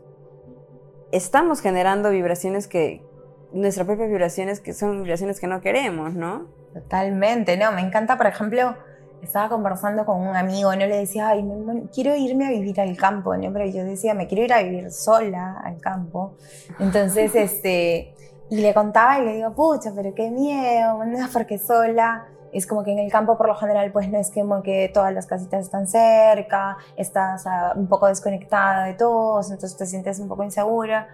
[1.12, 3.06] estamos generando vibraciones que,
[3.53, 6.47] nuestras propias vibraciones que son vibraciones que no queremos, ¿no?
[6.75, 8.77] Totalmente, no, me encanta, por ejemplo,
[9.23, 11.45] estaba conversando con un amigo, no le decía, ay,
[11.93, 13.53] quiero irme a vivir al campo, ¿no?
[13.53, 16.35] Pero yo decía, me quiero ir a vivir sola al campo.
[16.79, 18.15] Entonces, este,
[18.49, 22.29] y le contaba y le digo, pucha, pero qué miedo, no, porque sola.
[22.53, 25.13] Es como que en el campo por lo general pues no es como que todas
[25.13, 30.29] las casitas están cerca, estás ah, un poco desconectada de todos, entonces te sientes un
[30.29, 31.07] poco insegura.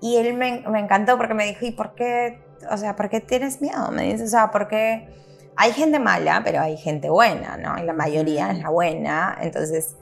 [0.00, 2.42] Y él me, me encantó porque me dijo, ¿y por qué?
[2.70, 3.90] O sea, ¿por qué tienes miedo?
[3.90, 5.08] Me dice, o sea, porque
[5.56, 7.78] hay gente mala, pero hay gente buena, ¿no?
[7.78, 9.94] Y la mayoría es la buena, entonces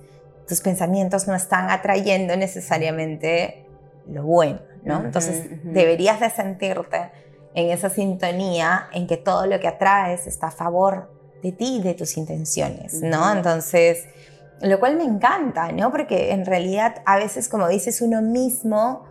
[0.47, 3.67] tus pensamientos no están atrayendo necesariamente
[4.07, 5.05] lo bueno, ¿no?
[5.05, 7.11] Entonces deberías de sentirte
[7.55, 11.83] en esa sintonía en que todo lo que atraes está a favor de ti y
[11.83, 13.33] de tus intenciones, ¿no?
[13.33, 14.07] Entonces,
[14.61, 15.91] lo cual me encanta, ¿no?
[15.91, 19.05] Porque en realidad a veces, como dices, uno mismo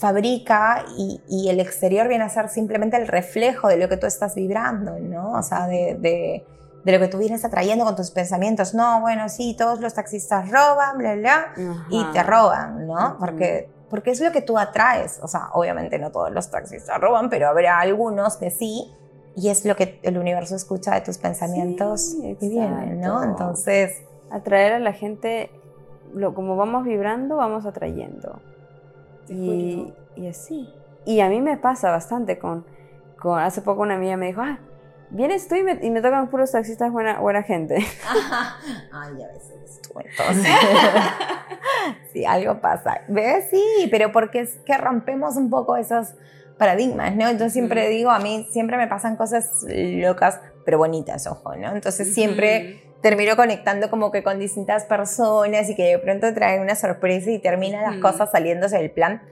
[0.00, 4.34] fabrica y, el exterior viene a ser simplemente el reflejo de lo que tú estás
[4.34, 5.32] vibrando, ¿no?
[5.32, 6.44] O sea, de,
[6.84, 8.74] lo que tú vienes atrayendo con tus pensamientos.
[8.74, 11.52] No, bueno, sí, todos los taxistas roban, bla, bla,
[11.90, 13.16] y te roban, ¿no?
[13.18, 15.20] Porque, porque es lo que tú atraes.
[15.22, 18.90] O sea, obviamente no todos los taxistas roban, pero habrá algunos que sí.
[19.36, 23.22] Y es lo que el universo escucha de tus pensamientos y vienen, ¿no?
[23.22, 24.02] Entonces...
[24.32, 25.50] Atraer a la gente,
[26.14, 28.40] lo, como vamos vibrando, vamos atrayendo.
[29.30, 30.68] Y, y, así.
[31.04, 32.66] Y a mí me pasa bastante con,
[33.18, 34.58] con, hace poco una amiga me dijo, ah,
[35.10, 37.76] vienes tú y me, y me tocan puros taxistas buena, buena gente.
[38.92, 40.52] Ay, a veces tú entonces.
[42.12, 43.02] sí, algo pasa.
[43.08, 43.46] ¿Ves?
[43.50, 46.14] Sí, pero porque es que rompemos un poco esos
[46.58, 47.28] paradigmas, ¿no?
[47.28, 51.72] Entonces siempre digo, a mí siempre me pasan cosas locas, pero bonitas, ojo, ¿no?
[51.72, 56.74] Entonces siempre termino conectando como que con distintas personas y que de pronto trae una
[56.74, 59.22] sorpresa y terminan las cosas saliéndose del plan,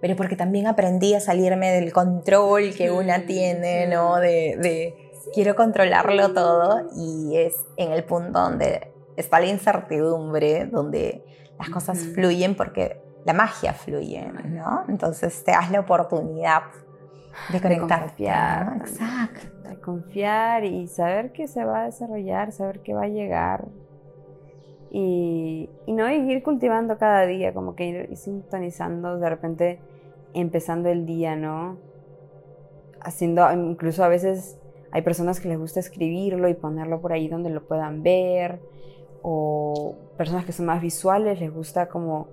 [0.00, 4.16] pero porque también aprendí a salirme del control que una tiene, ¿no?
[4.16, 11.24] De, de quiero controlarlo todo y es en el punto donde está la incertidumbre, donde
[11.58, 14.84] las cosas fluyen porque la magia fluye, ¿no?
[14.88, 16.62] Entonces te das la oportunidad
[17.50, 18.24] de conectarte.
[18.24, 23.68] Exacto confiar y saber que se va a desarrollar, saber que va a llegar.
[24.90, 29.80] Y, no ir cultivando cada día, como que ir, sintonizando, de repente
[30.34, 31.78] empezando el día, ¿no?
[33.00, 34.58] Haciendo, incluso a veces
[34.90, 38.60] hay personas que les gusta escribirlo y ponerlo por ahí donde lo puedan ver,
[39.22, 42.28] o personas que son más visuales les gusta como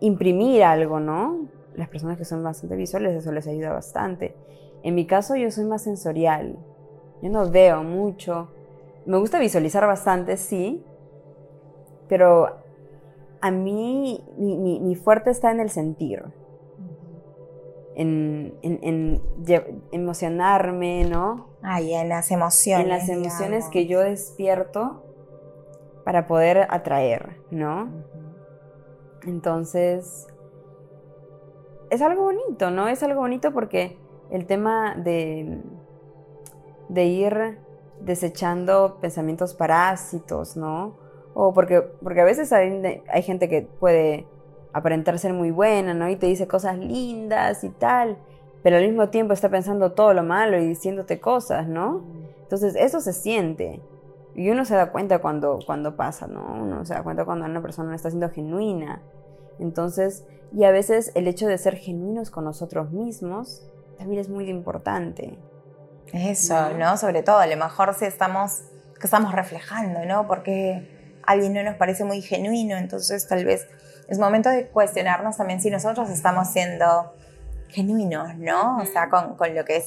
[0.00, 1.48] imprimir algo, ¿no?
[1.76, 4.34] Las personas que son bastante visuales eso les ayuda bastante.
[4.82, 6.56] En mi caso yo soy más sensorial,
[7.22, 8.48] yo no veo mucho.
[9.04, 10.82] Me gusta visualizar bastante, sí,
[12.08, 12.56] pero
[13.40, 16.24] a mí mi, fuerte está en el sentir,
[17.94, 18.54] en,
[19.92, 21.48] emocionarme, ¿no?
[21.62, 22.84] Ay, en las emociones.
[22.84, 25.02] En las emociones que yo despierto
[26.04, 27.88] para poder atraer, ¿no?
[29.26, 30.28] Entonces,
[31.90, 32.88] es algo bonito, ¿no?
[32.88, 33.98] Es algo bonito porque
[34.30, 35.62] el tema de
[36.88, 37.58] de ir
[38.00, 40.96] desechando pensamientos parásitos, ¿no?
[41.34, 44.26] O porque, porque a veces hay, hay, gente que puede
[44.72, 46.08] aparentar ser muy buena, ¿no?
[46.08, 48.18] Y te dice cosas lindas y tal,
[48.62, 52.04] pero al mismo tiempo está pensando todo lo malo y diciéndote cosas, ¿no?
[52.42, 53.80] Entonces eso se siente.
[54.34, 56.58] Y uno se da cuenta cuando, cuando pasa, ¿no?
[56.62, 59.02] Uno se da cuenta cuando una persona no está siendo genuina.
[59.58, 63.66] Entonces, y a veces el hecho de ser genuinos con nosotros mismos
[63.98, 65.38] también es muy importante.
[66.12, 66.96] Eso, ¿no?
[66.96, 68.62] Sobre todo, a lo mejor si estamos,
[69.00, 70.26] que estamos reflejando, ¿no?
[70.26, 73.66] Porque alguien no nos parece muy genuino, entonces tal vez
[74.08, 77.12] es momento de cuestionarnos también si nosotros estamos siendo
[77.68, 78.78] genuinos, ¿no?
[78.78, 79.82] O sea, con, con lo que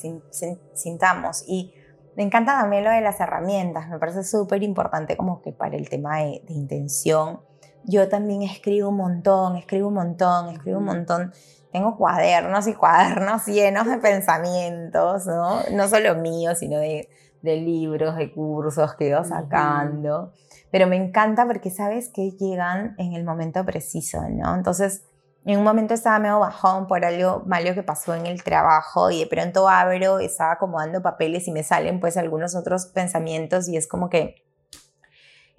[0.73, 1.43] sintamos.
[1.47, 1.73] Y
[2.17, 5.87] me encanta también lo de las herramientas, me parece súper importante como que para el
[5.89, 7.39] tema de, de intención.
[7.85, 11.33] Yo también escribo un montón, escribo un montón, escribo un montón
[11.71, 15.61] tengo cuadernos y cuadernos llenos de pensamientos, ¿no?
[15.71, 17.09] No solo míos, sino de,
[17.41, 20.33] de libros, de cursos que iba sacando.
[20.71, 24.55] Pero me encanta porque sabes que llegan en el momento preciso, ¿no?
[24.55, 25.03] Entonces,
[25.45, 29.19] en un momento estaba medio bajón por algo malo que pasó en el trabajo y
[29.19, 33.87] de pronto abro, estaba acomodando papeles y me salen pues algunos otros pensamientos y es
[33.87, 34.43] como que,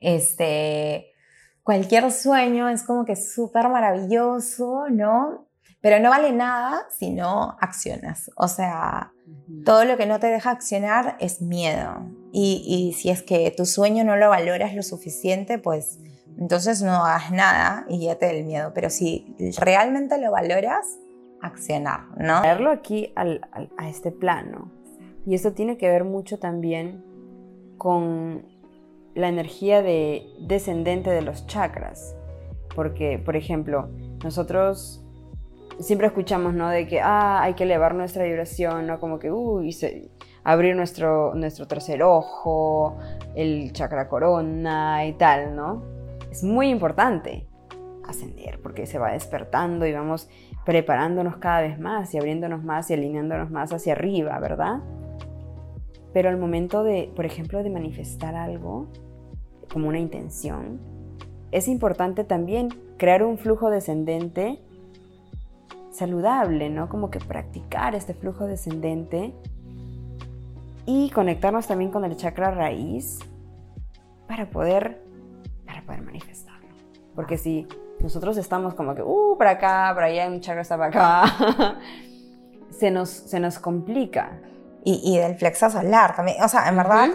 [0.01, 1.10] este,
[1.63, 5.47] cualquier sueño es como que súper maravilloso, ¿no?
[5.81, 8.31] Pero no vale nada si no accionas.
[8.37, 9.13] O sea,
[9.65, 12.07] todo lo que no te deja accionar es miedo.
[12.33, 15.99] Y, y si es que tu sueño no lo valoras lo suficiente, pues
[16.39, 18.73] entonces no hagas nada y ya te del miedo.
[18.75, 20.87] Pero si realmente lo valoras,
[21.43, 22.41] accionar, ¿no?
[22.41, 23.41] Traerlo aquí al,
[23.77, 24.71] a este plano.
[25.27, 27.05] Y esto tiene que ver mucho también
[27.77, 28.47] con
[29.15, 32.17] la energía de descendente de los chakras.
[32.75, 33.89] Porque, por ejemplo,
[34.23, 35.05] nosotros
[35.81, 36.69] siempre escuchamos, ¿no?
[36.69, 39.01] De que, ah, hay que elevar nuestra vibración, ¿no?
[39.01, 39.77] Como que, uy,
[40.45, 42.97] abrir nuestro, nuestro tercer ojo,
[43.35, 45.83] el chakra corona y tal, ¿no?
[46.31, 47.47] Es muy importante
[48.07, 50.29] ascender porque se va despertando y vamos
[50.65, 54.81] preparándonos cada vez más y abriéndonos más y alineándonos más hacia arriba, ¿verdad?
[56.13, 58.89] Pero al momento de, por ejemplo, de manifestar algo
[59.73, 60.81] como una intención,
[61.53, 64.61] es importante también crear un flujo descendente
[65.91, 66.89] saludable, ¿no?
[66.89, 69.35] Como que practicar este flujo descendente
[70.87, 73.19] y conectarnos también con el chakra raíz
[74.27, 75.03] para poder,
[75.67, 76.69] para poder manifestarlo.
[77.15, 77.67] Porque si
[78.01, 80.89] nosotros estamos como que, uh, para acá, para allá, un chakra está para
[81.25, 81.79] acá,
[82.71, 84.41] se, nos, se nos complica.
[84.85, 86.43] Y, y, del plexo solar también.
[86.43, 87.09] O sea, en verdad,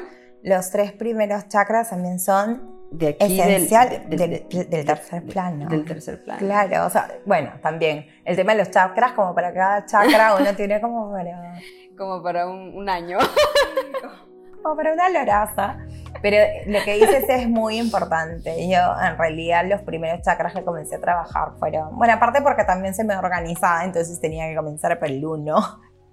[0.44, 5.68] los tres primeros chakras también son de aquí esencial del, del, tercer plano.
[5.70, 6.40] Del tercer plano.
[6.40, 10.54] Claro, o sea, bueno, también el tema de los chakras, como para cada chakra uno
[10.56, 11.60] tiene como para...
[11.98, 13.18] Como para un, un año.
[14.64, 15.78] como para una loraza.
[16.22, 16.38] Pero
[16.68, 18.68] lo que dices es muy importante.
[18.68, 21.98] Yo, en realidad, los primeros chakras que comencé a trabajar fueron.
[21.98, 25.56] Bueno, aparte porque también se me organizaba, entonces tenía que comenzar por el uno,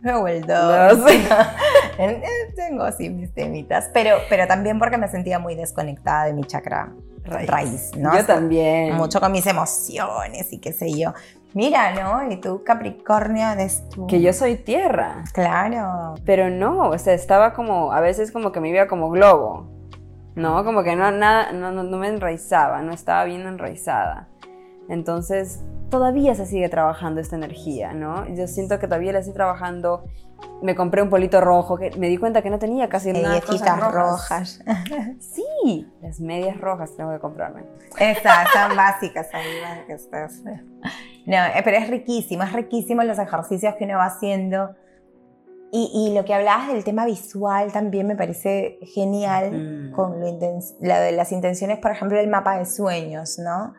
[0.02, 0.98] luego el dos.
[2.56, 3.90] Tengo así mis temitas.
[3.94, 6.92] Pero, pero también porque me sentía muy desconectada de mi chakra
[7.24, 8.14] raíz, ¿no?
[8.16, 8.94] Yo también.
[8.94, 11.14] Mucho con mis emociones y qué sé yo.
[11.54, 12.30] Mira, ¿no?
[12.32, 14.06] Y tú, Capricornio, eres tú.
[14.06, 15.24] Que yo soy tierra.
[15.32, 16.14] Claro.
[16.24, 19.72] Pero no, o sea, estaba como, a veces como que me iba como globo.
[20.34, 20.64] ¿no?
[20.64, 24.28] Como que no, nada, no, no, me enraizaba, no estaba bien enraizada.
[24.88, 25.60] Entonces,
[25.92, 28.26] todavía se sigue trabajando esta energía, ¿no?
[28.34, 30.04] Yo siento que todavía la estoy trabajando.
[30.62, 33.40] Me compré un polito rojo, que me di cuenta que no tenía casi nada.
[33.42, 34.62] Cosas rojas.
[34.66, 35.16] rojas.
[35.20, 37.64] sí, las medias rojas tengo que comprarme.
[38.00, 39.28] Esas son básicas,
[41.26, 44.74] No, eh, pero es riquísimo, es riquísimo los ejercicios que uno va haciendo
[45.74, 50.38] y, lo que hablabas del tema visual también me parece genial con lo
[50.80, 53.72] la de las intenciones, por ejemplo, del mapa de sueños, ¿no?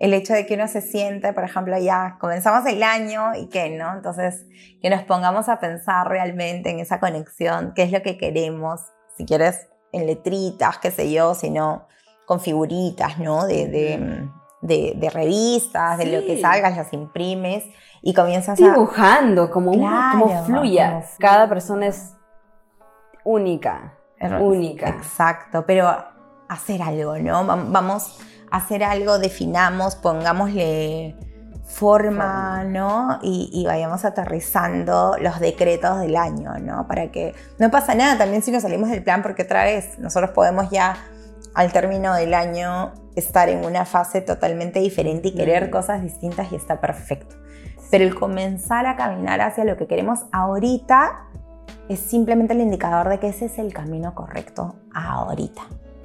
[0.00, 3.68] El hecho de que uno se siente, por ejemplo, ya comenzamos el año y qué,
[3.68, 3.92] ¿no?
[3.92, 4.46] Entonces,
[4.80, 8.80] que nos pongamos a pensar realmente en esa conexión, qué es lo que queremos,
[9.18, 11.86] si quieres en letritas, qué sé yo, si no
[12.24, 13.46] con figuritas, ¿no?
[13.46, 13.66] De,
[14.62, 17.64] de, revistas, de lo que salgas, las imprimes
[18.00, 21.16] y comienzas dibujando como, como fluyas.
[21.18, 22.14] Cada persona es
[23.22, 23.98] única,
[24.40, 24.88] única.
[24.88, 25.92] Exacto, pero
[26.48, 27.44] hacer algo, ¿no?
[27.44, 31.16] Vamos a hacer algo, definamos, pongámosle
[31.64, 33.20] forma, ¿no?
[33.22, 36.86] Y, y, vayamos aterrizando los decretos del año, ¿no?
[36.88, 40.32] Para que no pasa nada también si nos salimos del plan, porque otra vez nosotros
[40.32, 40.96] podemos ya
[41.54, 46.56] al término del año estar en una fase totalmente diferente y querer cosas distintas y
[46.56, 47.36] está perfecto.
[47.90, 51.26] Pero el comenzar a caminar hacia lo que queremos ahorita
[51.88, 55.62] es simplemente el indicador de que ese es el camino correcto ahorita,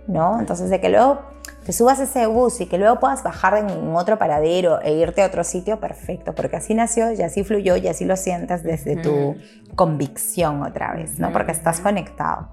[0.08, 0.40] ¿no?
[0.40, 1.22] Entonces, de que luego
[1.66, 5.26] te subas ese bus y que luego puedas bajar en otro paradero e irte a
[5.26, 9.36] otro sitio, perfecto, porque así nació y así fluyó y así lo sientes desde tu
[9.76, 11.32] convicción otra vez, ¿no?
[11.32, 12.50] Porque estás conectado.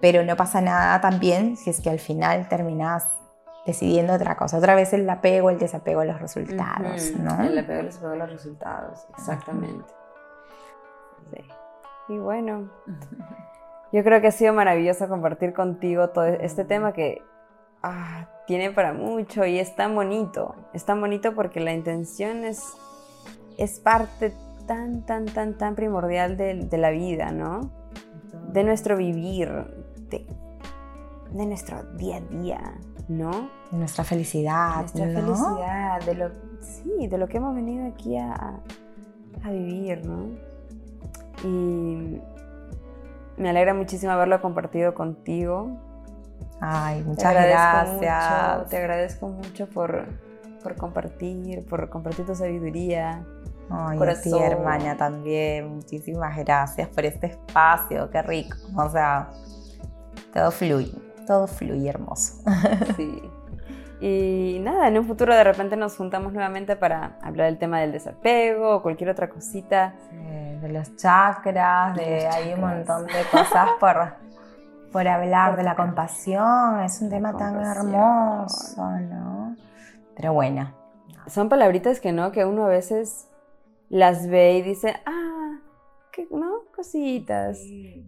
[0.00, 3.04] Pero no pasa nada también si es que al final terminas
[3.66, 4.58] decidiendo otra cosa.
[4.58, 7.42] Otra vez el apego, el desapego a los resultados, ¿no?
[7.42, 9.88] El apego, el desapego a los resultados, exactamente.
[11.32, 11.44] Sí.
[12.08, 12.70] Y bueno,
[13.94, 17.22] yo creo que ha sido maravilloso compartir contigo todo este tema que
[17.80, 20.56] ah, tiene para mucho y es tan bonito.
[20.72, 22.60] Es tan bonito porque la intención es,
[23.56, 24.32] es parte
[24.66, 27.70] tan, tan, tan, tan primordial de, de la vida, ¿no?
[28.48, 29.48] De nuestro vivir,
[30.10, 30.26] de,
[31.30, 32.60] de nuestro día a día.
[33.08, 33.48] ¿no?
[33.70, 34.80] De nuestra felicidad.
[34.80, 36.30] Nuestra felicidad, de lo,
[36.60, 38.60] sí, de lo que hemos venido aquí a,
[39.44, 40.30] a vivir, ¿no?
[41.44, 42.18] Y
[43.36, 45.78] me alegra muchísimo haberlo compartido contigo.
[46.60, 48.68] Ay, muchas gracias.
[48.68, 50.06] te agradezco mucho por,
[50.62, 53.24] por compartir, por compartir tu sabiduría.
[53.70, 55.76] Ay, a ti, hermana, también.
[55.76, 58.56] Muchísimas gracias por este espacio, qué rico.
[58.76, 59.30] O sea,
[60.32, 62.42] todo fluye todo fluye hermoso.
[62.96, 63.22] Sí.
[64.00, 67.92] Y nada, en un futuro de repente nos juntamos nuevamente para hablar del tema del
[67.92, 69.94] desapego o cualquier otra cosita.
[70.64, 74.14] De los chakras, de, hay un montón de cosas por,
[74.92, 76.80] por hablar, de la compasión.
[76.80, 79.56] Es un tema tan hermoso, ¿no?
[80.16, 80.74] Pero bueno.
[81.26, 83.28] Son palabritas que no, que uno a veces
[83.88, 85.58] las ve y dice, ah,
[86.10, 86.62] que, ¿no?
[86.74, 87.58] Cositas.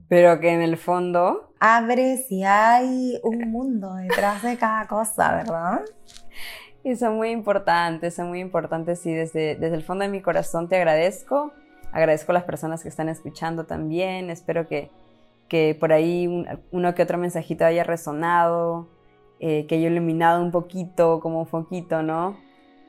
[0.09, 1.53] Pero que en el fondo...
[1.61, 5.81] Abres y hay un mundo detrás de cada cosa, ¿verdad?
[6.85, 10.69] Y son muy importantes, son muy importantes y desde, desde el fondo de mi corazón
[10.69, 11.53] te agradezco.
[11.93, 14.31] Agradezco a las personas que están escuchando también.
[14.31, 14.91] Espero que,
[15.49, 18.89] que por ahí uno que otro mensajito haya resonado,
[19.39, 22.37] eh, que haya iluminado un poquito, como un foquito, ¿no?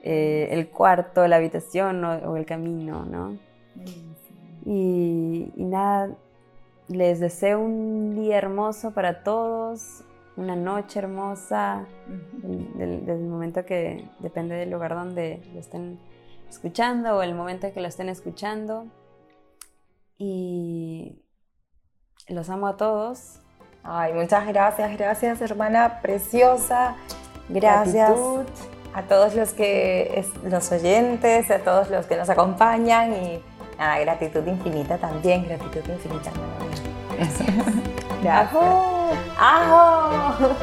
[0.04, 3.38] Eh, el cuarto, la habitación o, el camino, ¿no?
[4.66, 6.16] Y, nada,
[6.88, 10.06] les deseo un día hermoso para todos,
[10.38, 11.86] una noche hermosa,
[12.76, 16.00] desde el momento que depende del lugar donde lo estén
[16.50, 18.88] escuchando o el momento en que lo estén escuchando.
[20.18, 21.22] Y
[22.28, 23.40] los amo a todos.
[23.84, 26.96] Ay, muchas gracias, gracias hermana preciosa.
[27.50, 28.12] Gracias
[28.94, 33.42] a todos los que los oyentes, a todos los que nos acompañan y
[33.78, 36.32] nada, gratitud infinita también, gratitud infinita.
[37.16, 37.50] Gracias.
[38.28, 39.12] ¡Ajo!
[39.40, 40.56] ¡Ajo!